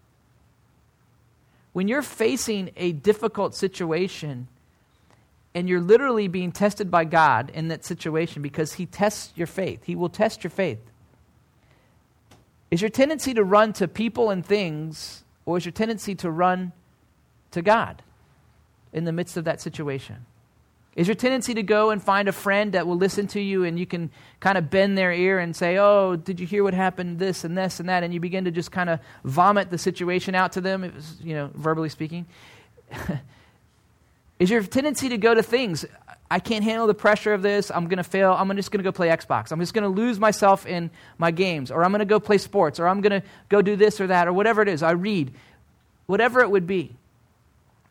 When 1.75 1.87
you're 1.87 2.01
facing 2.01 2.71
a 2.79 2.93
difficult 2.93 3.55
situation 3.55 4.49
and 5.55 5.69
you're 5.69 5.83
literally 5.83 6.29
being 6.29 6.51
tested 6.51 6.91
by 6.91 7.05
God 7.05 7.51
in 7.53 7.69
that 7.69 7.85
situation 7.85 8.41
because 8.41 8.73
He 8.73 8.87
tests 8.87 9.35
your 9.37 9.47
faith, 9.47 9.85
He 9.85 9.95
will 9.95 10.09
test 10.09 10.43
your 10.43 10.51
faith. 10.51 10.90
Is 12.71 12.81
your 12.81 12.91
tendency 12.91 13.35
to 13.35 13.43
run 13.43 13.73
to 13.75 13.89
people 13.89 14.31
and 14.31 14.45
things, 14.45 15.25
or 15.45 15.59
is 15.59 15.65
your 15.65 15.73
tendency 15.73 16.15
to 16.17 16.31
run 16.31 16.73
to 17.51 17.63
God 17.63 18.03
in 18.93 19.05
the 19.05 19.13
midst 19.13 19.37
of 19.37 19.45
that 19.45 19.61
situation? 19.61 20.27
Is 20.97 21.07
your 21.07 21.15
tendency 21.15 21.55
to 21.55 21.63
go 21.63 21.91
and 21.91 22.03
find 22.03 22.29
a 22.29 22.33
friend 22.33 22.73
that 22.73 22.87
will 22.87 22.97
listen 22.97 23.27
to 23.29 23.41
you 23.41 23.65
and 23.65 23.79
you 23.79 23.87
can 23.87 24.11
kind 24.41 24.59
of 24.59 24.71
bend 24.71 24.99
their 24.99 25.13
ear 25.13 25.39
and 25.39 25.55
say, 25.55 25.79
Oh, 25.79 26.17
did 26.17 26.41
you 26.41 26.47
hear 26.47 26.65
what 26.65 26.75
happened? 26.75 27.19
This 27.19 27.45
and 27.45 27.57
this 27.57 27.79
and 27.79 27.89
that. 27.89 28.03
And 28.03 28.13
you 28.13 28.19
begin 28.19 28.45
to 28.45 28.51
just 28.51 28.73
kind 28.73 28.91
of 28.91 28.99
vomit 29.25 29.71
the 29.71 29.79
situation 29.79 30.35
out 30.35 30.53
to 30.53 30.61
them, 30.61 30.83
was, 30.83 31.17
you 31.23 31.35
know, 31.35 31.51
verbally 31.55 31.89
speaking. 31.89 32.27
Is 34.41 34.51
your 34.51 34.63
tendency 34.63 35.09
to 35.11 35.19
go 35.19 35.33
to 35.33 35.43
things? 35.43 35.85
I 36.33 36.39
can't 36.39 36.63
handle 36.63 36.87
the 36.87 36.95
pressure 36.95 37.35
of 37.35 37.43
this. 37.43 37.73
I'm 37.73 37.89
going 37.89 37.97
to 37.97 38.05
fail. 38.05 38.33
I'm 38.39 38.55
just 38.55 38.71
going 38.71 38.79
to 38.79 38.85
go 38.85 38.93
play 38.93 39.09
Xbox. 39.09 39.51
I'm 39.51 39.59
just 39.59 39.75
going 39.75 39.83
to 39.83 39.89
lose 39.89 40.21
myself 40.21 40.65
in 40.65 40.91
my 41.19 41.33
games. 41.33 41.73
Or 41.73 41.85
I'm 41.85 41.91
going 41.91 41.99
to 41.99 42.05
go 42.05 42.21
play 42.21 42.39
sports. 42.39 42.79
Or 42.79 42.87
I'm 42.87 43.01
going 43.01 43.21
to 43.21 43.27
go 43.49 43.63
do 43.63 43.75
this 43.75 44.01
or 44.01 44.07
that. 44.07 44.29
Or 44.29 44.33
whatever 44.33 44.63
it 44.63 44.69
is. 44.69 44.83
I 44.83 44.93
read. 44.93 45.33
Whatever 46.07 46.41
it 46.41 46.51
would 46.51 46.69
be. 46.69 46.95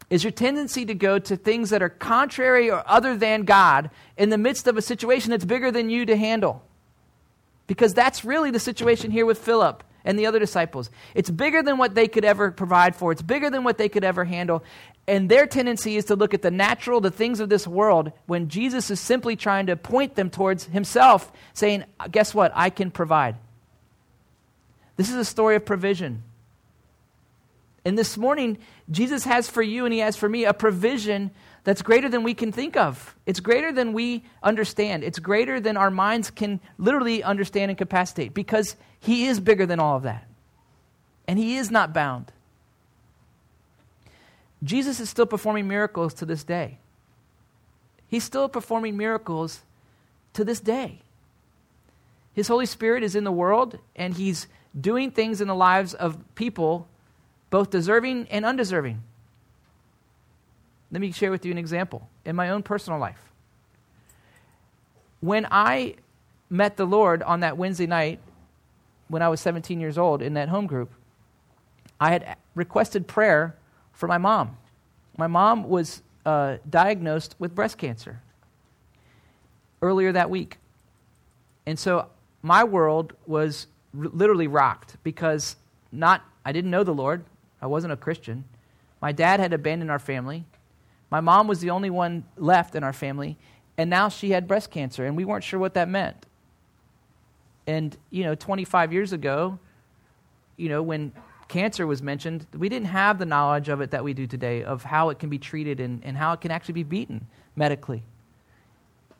is 0.09 0.23
your 0.23 0.31
tendency 0.31 0.85
to 0.85 0.93
go 0.93 1.19
to 1.19 1.35
things 1.35 1.69
that 1.69 1.81
are 1.81 1.89
contrary 1.89 2.71
or 2.71 2.83
other 2.87 3.15
than 3.15 3.43
God 3.43 3.89
in 4.17 4.29
the 4.29 4.37
midst 4.37 4.67
of 4.67 4.77
a 4.77 4.81
situation 4.81 5.31
that's 5.31 5.45
bigger 5.45 5.71
than 5.71 5.89
you 5.89 6.05
to 6.05 6.15
handle. 6.15 6.63
Because 7.67 7.93
that's 7.93 8.25
really 8.25 8.51
the 8.51 8.59
situation 8.59 9.11
here 9.11 9.25
with 9.25 9.37
Philip 9.37 9.83
and 10.05 10.17
the 10.17 10.25
other 10.25 10.39
disciples. 10.39 10.89
It's 11.15 11.29
bigger 11.29 11.61
than 11.61 11.77
what 11.77 11.95
they 11.95 12.07
could 12.07 12.25
ever 12.25 12.51
provide 12.51 12.95
for, 12.95 13.11
it's 13.11 13.21
bigger 13.21 13.49
than 13.49 13.63
what 13.63 13.77
they 13.77 13.89
could 13.89 14.03
ever 14.03 14.25
handle. 14.25 14.63
And 15.07 15.27
their 15.27 15.47
tendency 15.47 15.95
is 15.95 16.05
to 16.05 16.15
look 16.15 16.35
at 16.35 16.43
the 16.43 16.51
natural, 16.51 17.01
the 17.01 17.09
things 17.09 17.39
of 17.39 17.49
this 17.49 17.67
world, 17.67 18.11
when 18.27 18.47
Jesus 18.47 18.91
is 18.91 18.99
simply 18.99 19.35
trying 19.35 19.65
to 19.65 19.75
point 19.75 20.15
them 20.15 20.29
towards 20.29 20.65
himself, 20.65 21.31
saying, 21.53 21.83
Guess 22.11 22.35
what? 22.35 22.51
I 22.53 22.69
can 22.69 22.91
provide. 22.91 23.35
This 24.97 25.09
is 25.09 25.15
a 25.15 25.25
story 25.25 25.55
of 25.55 25.65
provision. 25.65 26.23
And 27.85 27.97
this 27.97 28.17
morning, 28.17 28.57
Jesus 28.91 29.23
has 29.23 29.49
for 29.49 29.61
you 29.61 29.85
and 29.85 29.93
he 29.93 29.99
has 29.99 30.15
for 30.15 30.29
me 30.29 30.45
a 30.45 30.53
provision 30.53 31.31
that's 31.63 31.81
greater 31.81 32.09
than 32.09 32.23
we 32.23 32.33
can 32.33 32.51
think 32.51 32.77
of. 32.77 33.15
It's 33.25 33.39
greater 33.39 33.71
than 33.71 33.93
we 33.93 34.23
understand. 34.41 35.03
It's 35.03 35.19
greater 35.19 35.59
than 35.59 35.77
our 35.77 35.91
minds 35.91 36.31
can 36.31 36.59
literally 36.77 37.23
understand 37.23 37.71
and 37.71 37.77
capacitate 37.77 38.33
because 38.33 38.75
he 38.99 39.25
is 39.25 39.39
bigger 39.39 39.65
than 39.65 39.79
all 39.79 39.97
of 39.97 40.03
that. 40.03 40.27
And 41.27 41.37
he 41.37 41.57
is 41.57 41.69
not 41.69 41.93
bound. 41.93 42.31
Jesus 44.63 44.99
is 44.99 45.09
still 45.09 45.25
performing 45.25 45.67
miracles 45.67 46.13
to 46.15 46.25
this 46.25 46.43
day. 46.43 46.79
He's 48.07 48.23
still 48.23 48.49
performing 48.49 48.97
miracles 48.97 49.61
to 50.33 50.43
this 50.43 50.59
day. 50.59 51.01
His 52.33 52.47
Holy 52.47 52.65
Spirit 52.65 53.03
is 53.03 53.15
in 53.15 53.23
the 53.23 53.31
world 53.31 53.77
and 53.95 54.13
he's 54.13 54.47
doing 54.79 55.11
things 55.11 55.41
in 55.41 55.47
the 55.47 55.55
lives 55.55 55.93
of 55.93 56.17
people, 56.35 56.87
both 57.49 57.69
deserving 57.69 58.27
and 58.29 58.45
undeserving. 58.45 59.03
Let 60.91 61.01
me 61.01 61.11
share 61.11 61.31
with 61.31 61.45
you 61.45 61.51
an 61.51 61.57
example 61.57 62.09
in 62.25 62.35
my 62.35 62.49
own 62.49 62.63
personal 62.63 62.99
life. 62.99 63.31
When 65.19 65.47
I 65.51 65.95
met 66.49 66.77
the 66.77 66.85
Lord 66.85 67.21
on 67.23 67.41
that 67.41 67.57
Wednesday 67.57 67.85
night 67.85 68.19
when 69.07 69.21
I 69.21 69.27
was 69.27 69.41
17 69.41 69.79
years 69.79 69.97
old 69.97 70.21
in 70.21 70.35
that 70.35 70.49
home 70.49 70.67
group, 70.67 70.91
I 71.99 72.11
had 72.11 72.37
requested 72.55 73.07
prayer 73.07 73.55
for 73.91 74.07
my 74.07 74.17
mom. 74.17 74.57
My 75.17 75.27
mom 75.27 75.67
was 75.67 76.01
uh, 76.25 76.57
diagnosed 76.69 77.35
with 77.39 77.53
breast 77.53 77.77
cancer 77.77 78.21
earlier 79.81 80.11
that 80.11 80.29
week. 80.29 80.57
And 81.65 81.77
so 81.77 82.07
my 82.41 82.63
world 82.63 83.13
was 83.25 83.67
r- 83.97 84.05
literally 84.05 84.47
rocked 84.47 84.97
because 85.03 85.55
not 85.91 86.23
I 86.45 86.51
didn't 86.51 86.71
know 86.71 86.83
the 86.83 86.93
Lord. 86.93 87.25
I 87.61 87.67
wasn't 87.67 87.93
a 87.93 87.97
Christian. 87.97 88.45
My 89.01 89.11
dad 89.11 89.39
had 89.39 89.53
abandoned 89.53 89.91
our 89.91 89.99
family. 89.99 90.45
My 91.09 91.21
mom 91.21 91.47
was 91.47 91.59
the 91.59 91.71
only 91.71 91.89
one 91.89 92.23
left 92.37 92.75
in 92.75 92.83
our 92.83 92.93
family, 92.93 93.37
and 93.77 93.89
now 93.89 94.09
she 94.09 94.31
had 94.31 94.47
breast 94.47 94.71
cancer, 94.71 95.05
and 95.05 95.17
we 95.17 95.25
weren't 95.25 95.43
sure 95.43 95.59
what 95.59 95.73
that 95.73 95.89
meant. 95.89 96.25
And, 97.65 97.95
you 98.09 98.23
know, 98.23 98.35
25 98.35 98.93
years 98.93 99.13
ago, 99.13 99.59
you 100.57 100.69
know, 100.69 100.81
when 100.81 101.13
cancer 101.47 101.85
was 101.87 102.01
mentioned, 102.01 102.45
we 102.55 102.69
didn't 102.69 102.87
have 102.87 103.19
the 103.19 103.25
knowledge 103.25 103.69
of 103.69 103.81
it 103.81 103.91
that 103.91 104.03
we 104.03 104.13
do 104.13 104.27
today, 104.27 104.63
of 104.63 104.83
how 104.83 105.09
it 105.09 105.19
can 105.19 105.29
be 105.29 105.37
treated 105.37 105.79
and, 105.79 106.03
and 106.03 106.17
how 106.17 106.33
it 106.33 106.41
can 106.41 106.51
actually 106.51 106.73
be 106.73 106.83
beaten 106.83 107.27
medically. 107.55 108.03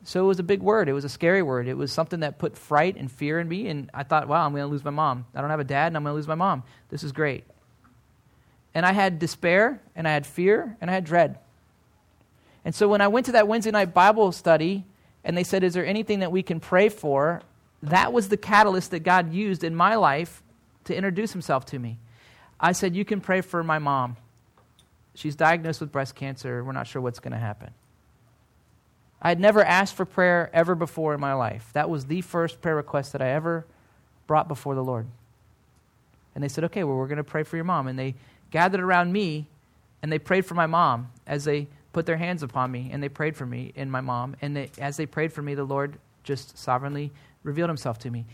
So 0.02 0.24
it 0.24 0.26
was 0.26 0.38
a 0.38 0.44
big 0.44 0.62
word. 0.62 0.88
It 0.88 0.94
was 0.94 1.04
a 1.04 1.08
scary 1.08 1.42
word. 1.42 1.68
It 1.68 1.76
was 1.76 1.92
something 1.92 2.20
that 2.20 2.38
put 2.38 2.56
fright 2.56 2.96
and 2.96 3.10
fear 3.10 3.38
in 3.38 3.48
me. 3.48 3.68
And 3.68 3.90
I 3.92 4.02
thought, 4.02 4.28
wow, 4.28 4.46
I'm 4.46 4.52
going 4.52 4.62
to 4.62 4.66
lose 4.66 4.84
my 4.84 4.90
mom. 4.90 5.26
I 5.34 5.40
don't 5.40 5.50
have 5.50 5.60
a 5.60 5.64
dad, 5.64 5.88
and 5.88 5.96
I'm 5.96 6.04
going 6.04 6.12
to 6.12 6.16
lose 6.16 6.28
my 6.28 6.34
mom. 6.34 6.62
This 6.88 7.02
is 7.02 7.12
great. 7.12 7.44
And 8.74 8.86
I 8.86 8.92
had 8.92 9.18
despair, 9.18 9.82
and 9.94 10.08
I 10.08 10.12
had 10.12 10.26
fear, 10.26 10.76
and 10.80 10.90
I 10.90 10.94
had 10.94 11.04
dread. 11.04 11.38
And 12.64 12.74
so 12.74 12.88
when 12.88 13.00
I 13.00 13.08
went 13.08 13.26
to 13.26 13.32
that 13.32 13.48
Wednesday 13.48 13.70
night 13.70 13.94
Bible 13.94 14.32
study 14.32 14.84
and 15.24 15.36
they 15.36 15.44
said, 15.44 15.64
Is 15.64 15.74
there 15.74 15.86
anything 15.86 16.20
that 16.20 16.32
we 16.32 16.42
can 16.42 16.60
pray 16.60 16.88
for? 16.88 17.42
That 17.82 18.12
was 18.12 18.28
the 18.28 18.36
catalyst 18.36 18.90
that 18.90 19.00
God 19.00 19.32
used 19.32 19.64
in 19.64 19.74
my 19.74 19.96
life 19.96 20.42
to 20.84 20.94
introduce 20.94 21.32
himself 21.32 21.64
to 21.66 21.78
me. 21.78 21.98
I 22.58 22.72
said, 22.72 22.94
You 22.94 23.04
can 23.04 23.20
pray 23.20 23.40
for 23.40 23.62
my 23.62 23.78
mom. 23.78 24.16
She's 25.14 25.34
diagnosed 25.34 25.80
with 25.80 25.90
breast 25.90 26.14
cancer. 26.14 26.62
We're 26.62 26.72
not 26.72 26.86
sure 26.86 27.02
what's 27.02 27.20
going 27.20 27.32
to 27.32 27.38
happen. 27.38 27.70
I 29.22 29.28
had 29.28 29.40
never 29.40 29.62
asked 29.62 29.94
for 29.94 30.04
prayer 30.04 30.50
ever 30.52 30.74
before 30.74 31.12
in 31.14 31.20
my 31.20 31.34
life. 31.34 31.68
That 31.74 31.90
was 31.90 32.06
the 32.06 32.22
first 32.22 32.60
prayer 32.62 32.76
request 32.76 33.12
that 33.12 33.20
I 33.20 33.30
ever 33.30 33.66
brought 34.26 34.48
before 34.48 34.74
the 34.74 34.84
Lord. 34.84 35.06
And 36.34 36.44
they 36.44 36.48
said, 36.48 36.64
Okay, 36.64 36.84
well, 36.84 36.96
we're 36.96 37.08
going 37.08 37.18
to 37.18 37.24
pray 37.24 37.42
for 37.42 37.56
your 37.56 37.64
mom. 37.64 37.88
And 37.88 37.98
they 37.98 38.14
gathered 38.50 38.80
around 38.80 39.12
me 39.12 39.46
and 40.02 40.10
they 40.10 40.18
prayed 40.18 40.46
for 40.46 40.54
my 40.54 40.66
mom 40.66 41.10
as 41.26 41.44
they 41.44 41.68
put 41.92 42.06
their 42.06 42.16
hands 42.16 42.42
upon 42.42 42.70
me 42.70 42.90
and 42.92 43.02
they 43.02 43.08
prayed 43.08 43.36
for 43.36 43.46
me 43.46 43.72
and 43.76 43.90
my 43.90 44.00
mom. 44.00 44.36
And 44.40 44.56
they, 44.56 44.70
as 44.78 44.96
they 44.96 45.06
prayed 45.06 45.32
for 45.32 45.42
me, 45.42 45.54
the 45.54 45.64
Lord 45.64 45.98
just 46.22 46.56
sovereignly 46.56 47.10
revealed 47.42 47.70
himself 47.70 47.98
to 48.00 48.10
me. 48.10 48.24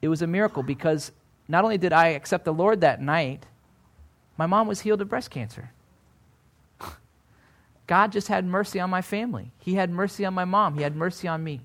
It 0.00 0.08
was 0.08 0.22
a 0.22 0.26
miracle 0.26 0.62
because 0.62 1.12
not 1.48 1.64
only 1.64 1.78
did 1.78 1.92
I 1.92 2.08
accept 2.08 2.44
the 2.44 2.52
Lord 2.52 2.80
that 2.80 3.00
night, 3.00 3.46
my 4.36 4.46
mom 4.46 4.66
was 4.66 4.80
healed 4.80 5.00
of 5.00 5.08
breast 5.08 5.30
cancer. 5.30 5.70
God 7.86 8.12
just 8.12 8.28
had 8.28 8.44
mercy 8.44 8.80
on 8.80 8.90
my 8.90 9.02
family. 9.02 9.52
He 9.58 9.74
had 9.74 9.90
mercy 9.90 10.24
on 10.24 10.34
my 10.34 10.44
mom. 10.44 10.74
He 10.74 10.82
had 10.82 10.96
mercy 10.96 11.28
on 11.28 11.44
me. 11.44 11.60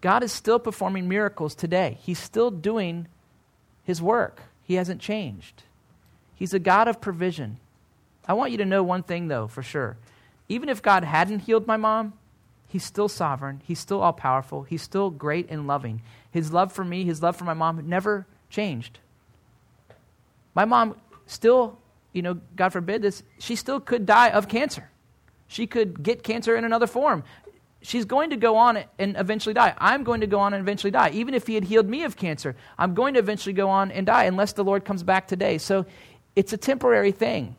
God 0.00 0.22
is 0.22 0.32
still 0.32 0.58
performing 0.58 1.08
miracles 1.08 1.54
today. 1.54 1.98
He's 2.00 2.18
still 2.18 2.50
doing 2.50 3.08
his 3.84 4.00
work. 4.00 4.40
He 4.62 4.74
hasn't 4.74 5.00
changed. 5.00 5.64
He's 6.34 6.54
a 6.54 6.58
God 6.58 6.86
of 6.86 7.00
provision. 7.00 7.58
I 8.26 8.34
want 8.34 8.52
you 8.52 8.58
to 8.58 8.64
know 8.64 8.82
one 8.82 9.02
thing, 9.02 9.28
though, 9.28 9.46
for 9.46 9.62
sure. 9.62 9.96
Even 10.48 10.68
if 10.68 10.82
God 10.82 11.04
hadn't 11.04 11.40
healed 11.40 11.66
my 11.66 11.76
mom, 11.76 12.14
He's 12.68 12.84
still 12.84 13.08
sovereign. 13.08 13.62
He's 13.64 13.78
still 13.78 14.00
all 14.02 14.12
powerful. 14.12 14.64
He's 14.64 14.82
still 14.82 15.10
great 15.10 15.48
and 15.50 15.66
loving. 15.66 16.02
His 16.30 16.52
love 16.52 16.72
for 16.72 16.84
me, 16.84 17.04
His 17.04 17.22
love 17.22 17.36
for 17.36 17.44
my 17.44 17.54
mom 17.54 17.88
never 17.88 18.26
changed. 18.50 18.98
My 20.54 20.64
mom 20.64 20.96
still, 21.26 21.78
you 22.12 22.22
know, 22.22 22.40
God 22.56 22.70
forbid 22.70 23.02
this, 23.02 23.22
she 23.38 23.56
still 23.56 23.78
could 23.78 24.04
die 24.06 24.30
of 24.30 24.48
cancer. 24.48 24.90
She 25.46 25.66
could 25.66 26.02
get 26.02 26.22
cancer 26.22 26.56
in 26.56 26.64
another 26.64 26.86
form. 26.86 27.22
She's 27.82 28.04
going 28.04 28.30
to 28.30 28.36
go 28.36 28.56
on 28.56 28.82
and 28.98 29.16
eventually 29.16 29.54
die. 29.54 29.74
I'm 29.78 30.02
going 30.02 30.22
to 30.22 30.26
go 30.26 30.40
on 30.40 30.52
and 30.52 30.60
eventually 30.60 30.90
die. 30.90 31.10
Even 31.10 31.34
if 31.34 31.46
He 31.46 31.54
had 31.54 31.64
healed 31.64 31.88
me 31.88 32.02
of 32.02 32.16
cancer, 32.16 32.56
I'm 32.78 32.94
going 32.94 33.14
to 33.14 33.20
eventually 33.20 33.52
go 33.52 33.68
on 33.68 33.92
and 33.92 34.06
die 34.06 34.24
unless 34.24 34.54
the 34.54 34.64
Lord 34.64 34.84
comes 34.84 35.02
back 35.04 35.28
today. 35.28 35.58
So 35.58 35.86
it's 36.34 36.52
a 36.52 36.56
temporary 36.56 37.12
thing. 37.12 37.54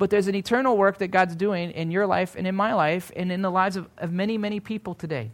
But 0.00 0.08
there's 0.08 0.28
an 0.28 0.34
eternal 0.34 0.78
work 0.78 0.96
that 1.00 1.08
God's 1.08 1.36
doing 1.36 1.72
in 1.72 1.90
your 1.90 2.06
life 2.06 2.34
and 2.34 2.46
in 2.46 2.54
my 2.54 2.72
life 2.72 3.12
and 3.14 3.30
in 3.30 3.42
the 3.42 3.50
lives 3.50 3.76
of, 3.76 3.86
of 3.98 4.10
many, 4.10 4.38
many 4.38 4.58
people 4.58 4.94
today. 4.94 5.30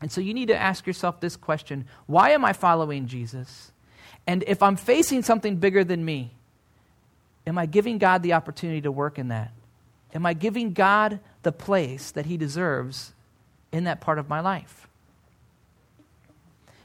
And 0.00 0.10
so 0.10 0.22
you 0.22 0.32
need 0.32 0.48
to 0.48 0.56
ask 0.56 0.86
yourself 0.86 1.20
this 1.20 1.36
question 1.36 1.84
Why 2.06 2.30
am 2.30 2.42
I 2.42 2.54
following 2.54 3.06
Jesus? 3.06 3.70
And 4.26 4.44
if 4.46 4.62
I'm 4.62 4.76
facing 4.76 5.22
something 5.22 5.56
bigger 5.56 5.84
than 5.84 6.06
me, 6.06 6.32
am 7.46 7.58
I 7.58 7.66
giving 7.66 7.98
God 7.98 8.22
the 8.22 8.32
opportunity 8.32 8.80
to 8.80 8.90
work 8.90 9.18
in 9.18 9.28
that? 9.28 9.52
Am 10.14 10.24
I 10.24 10.32
giving 10.32 10.72
God 10.72 11.20
the 11.42 11.52
place 11.52 12.12
that 12.12 12.24
He 12.24 12.38
deserves 12.38 13.12
in 13.72 13.84
that 13.84 14.00
part 14.00 14.18
of 14.18 14.26
my 14.26 14.40
life? 14.40 14.88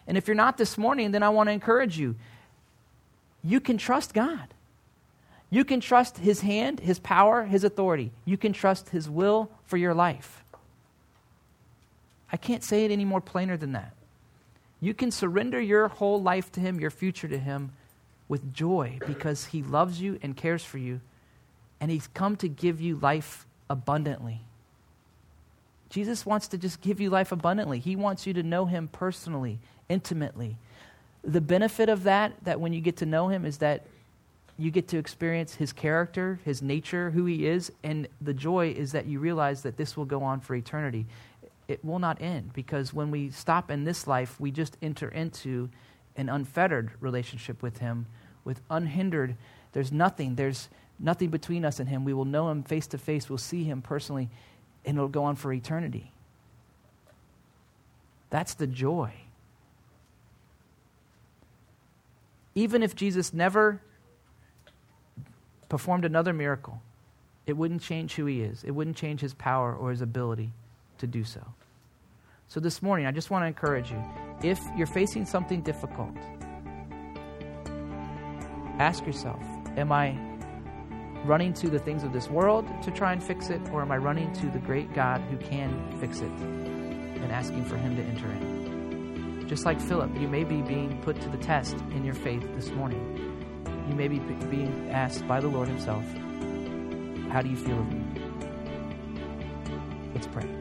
And 0.05 0.17
if 0.17 0.27
you're 0.27 0.35
not 0.35 0.57
this 0.57 0.77
morning, 0.77 1.11
then 1.11 1.23
I 1.23 1.29
want 1.29 1.47
to 1.47 1.53
encourage 1.53 1.97
you. 1.97 2.15
You 3.45 3.61
can 3.61 3.77
trust 3.77 4.13
God. 4.13 4.53
You 5.49 5.63
can 5.63 5.79
trust 5.79 6.17
His 6.17 6.41
hand, 6.41 6.79
His 6.79 6.99
power, 6.99 7.43
His 7.43 7.63
authority. 7.63 8.11
You 8.25 8.37
can 8.37 8.53
trust 8.53 8.89
His 8.89 9.09
will 9.09 9.49
for 9.65 9.77
your 9.77 9.93
life. 9.93 10.43
I 12.31 12.37
can't 12.37 12.63
say 12.63 12.83
it 12.83 12.91
any 12.91 13.05
more 13.05 13.21
plainer 13.21 13.55
than 13.55 13.71
that. 13.71 13.93
You 14.81 14.93
can 14.93 15.11
surrender 15.11 15.59
your 15.59 15.87
whole 15.87 16.21
life 16.21 16.51
to 16.53 16.59
Him, 16.59 16.79
your 16.79 16.91
future 16.91 17.27
to 17.27 17.37
Him, 17.37 17.71
with 18.27 18.53
joy 18.53 18.99
because 19.07 19.45
He 19.45 19.63
loves 19.63 20.01
you 20.01 20.19
and 20.21 20.35
cares 20.35 20.63
for 20.63 20.77
you, 20.77 20.99
and 21.79 21.89
He's 21.89 22.07
come 22.07 22.35
to 22.37 22.49
give 22.49 22.81
you 22.81 22.97
life 22.97 23.45
abundantly. 23.69 24.41
Jesus 25.89 26.25
wants 26.25 26.49
to 26.49 26.57
just 26.57 26.81
give 26.81 26.99
you 26.99 27.09
life 27.09 27.31
abundantly. 27.31 27.79
He 27.79 27.95
wants 27.95 28.27
you 28.27 28.33
to 28.33 28.43
know 28.43 28.65
Him 28.65 28.89
personally, 28.89 29.59
intimately. 29.87 30.57
The 31.23 31.41
benefit 31.41 31.87
of 31.87 32.03
that, 32.03 32.33
that 32.43 32.59
when 32.59 32.73
you 32.73 32.81
get 32.81 32.97
to 32.97 33.05
know 33.05 33.29
Him, 33.29 33.45
is 33.45 33.59
that 33.59 33.85
you 34.57 34.71
get 34.71 34.87
to 34.89 34.97
experience 34.97 35.55
his 35.55 35.71
character, 35.71 36.39
his 36.43 36.61
nature, 36.61 37.11
who 37.11 37.25
he 37.25 37.45
is, 37.45 37.71
and 37.83 38.07
the 38.19 38.33
joy 38.33 38.69
is 38.71 38.91
that 38.93 39.05
you 39.05 39.19
realize 39.19 39.61
that 39.61 39.77
this 39.77 39.95
will 39.95 40.05
go 40.05 40.23
on 40.23 40.39
for 40.39 40.55
eternity. 40.55 41.05
It 41.67 41.85
will 41.85 41.99
not 41.99 42.21
end 42.21 42.53
because 42.53 42.93
when 42.93 43.11
we 43.11 43.29
stop 43.29 43.69
in 43.69 43.83
this 43.83 44.07
life, 44.07 44.39
we 44.39 44.51
just 44.51 44.75
enter 44.81 45.09
into 45.09 45.69
an 46.15 46.29
unfettered 46.29 46.91
relationship 46.99 47.61
with 47.61 47.77
him, 47.77 48.07
with 48.43 48.61
unhindered. 48.69 49.35
There's 49.73 49.91
nothing, 49.91 50.35
there's 50.35 50.69
nothing 50.97 51.29
between 51.29 51.63
us 51.63 51.79
and 51.79 51.87
him. 51.87 52.03
We 52.03 52.13
will 52.13 52.25
know 52.25 52.49
him 52.49 52.63
face 52.63 52.87
to 52.87 52.97
face, 52.97 53.29
we'll 53.29 53.37
see 53.37 53.63
him 53.63 53.83
personally, 53.83 54.29
and 54.85 54.97
it'll 54.97 55.07
go 55.07 55.25
on 55.25 55.35
for 55.35 55.53
eternity. 55.53 56.11
That's 58.31 58.55
the 58.55 58.67
joy. 58.67 59.13
Even 62.55 62.81
if 62.81 62.95
Jesus 62.95 63.33
never 63.33 63.81
performed 65.69 66.05
another 66.05 66.33
miracle, 66.33 66.81
it 67.45 67.55
wouldn't 67.55 67.81
change 67.81 68.15
who 68.15 68.25
he 68.25 68.41
is. 68.41 68.63
It 68.63 68.71
wouldn't 68.71 68.97
change 68.97 69.21
his 69.21 69.33
power 69.33 69.73
or 69.73 69.91
his 69.91 70.01
ability 70.01 70.51
to 70.97 71.07
do 71.07 71.23
so. 71.23 71.41
So 72.49 72.59
this 72.59 72.81
morning, 72.81 73.05
I 73.05 73.11
just 73.11 73.29
want 73.29 73.43
to 73.43 73.47
encourage 73.47 73.91
you 73.91 74.03
if 74.43 74.59
you're 74.77 74.87
facing 74.87 75.25
something 75.25 75.61
difficult, 75.61 76.15
ask 78.79 79.05
yourself 79.05 79.41
Am 79.77 79.91
I 79.91 80.17
running 81.23 81.53
to 81.53 81.69
the 81.69 81.79
things 81.79 82.03
of 82.03 82.13
this 82.13 82.29
world 82.29 82.65
to 82.83 82.91
try 82.91 83.11
and 83.11 83.23
fix 83.23 83.49
it, 83.49 83.61
or 83.71 83.81
am 83.81 83.91
I 83.91 83.97
running 83.97 84.31
to 84.33 84.49
the 84.49 84.59
great 84.59 84.93
God 84.93 85.21
who 85.29 85.37
can 85.37 85.99
fix 85.99 86.19
it 86.19 86.31
and 86.31 87.31
asking 87.31 87.65
for 87.65 87.77
him 87.77 87.95
to 87.95 88.01
enter 88.01 88.27
in? 88.27 89.45
Just 89.47 89.65
like 89.65 89.79
Philip, 89.79 90.09
you 90.19 90.27
may 90.27 90.43
be 90.43 90.61
being 90.61 91.01
put 91.03 91.19
to 91.21 91.29
the 91.29 91.37
test 91.37 91.75
in 91.91 92.03
your 92.03 92.15
faith 92.15 92.43
this 92.55 92.69
morning. 92.71 93.36
You 93.87 93.95
may 93.95 94.07
be 94.07 94.19
being 94.19 94.89
asked 94.91 95.27
by 95.27 95.39
the 95.39 95.47
Lord 95.47 95.67
Himself, 95.67 96.03
How 97.31 97.41
do 97.41 97.49
you 97.49 97.55
feel 97.55 97.79
of 97.79 97.91
me? 97.91 98.03
Let's 100.13 100.27
pray. 100.27 100.56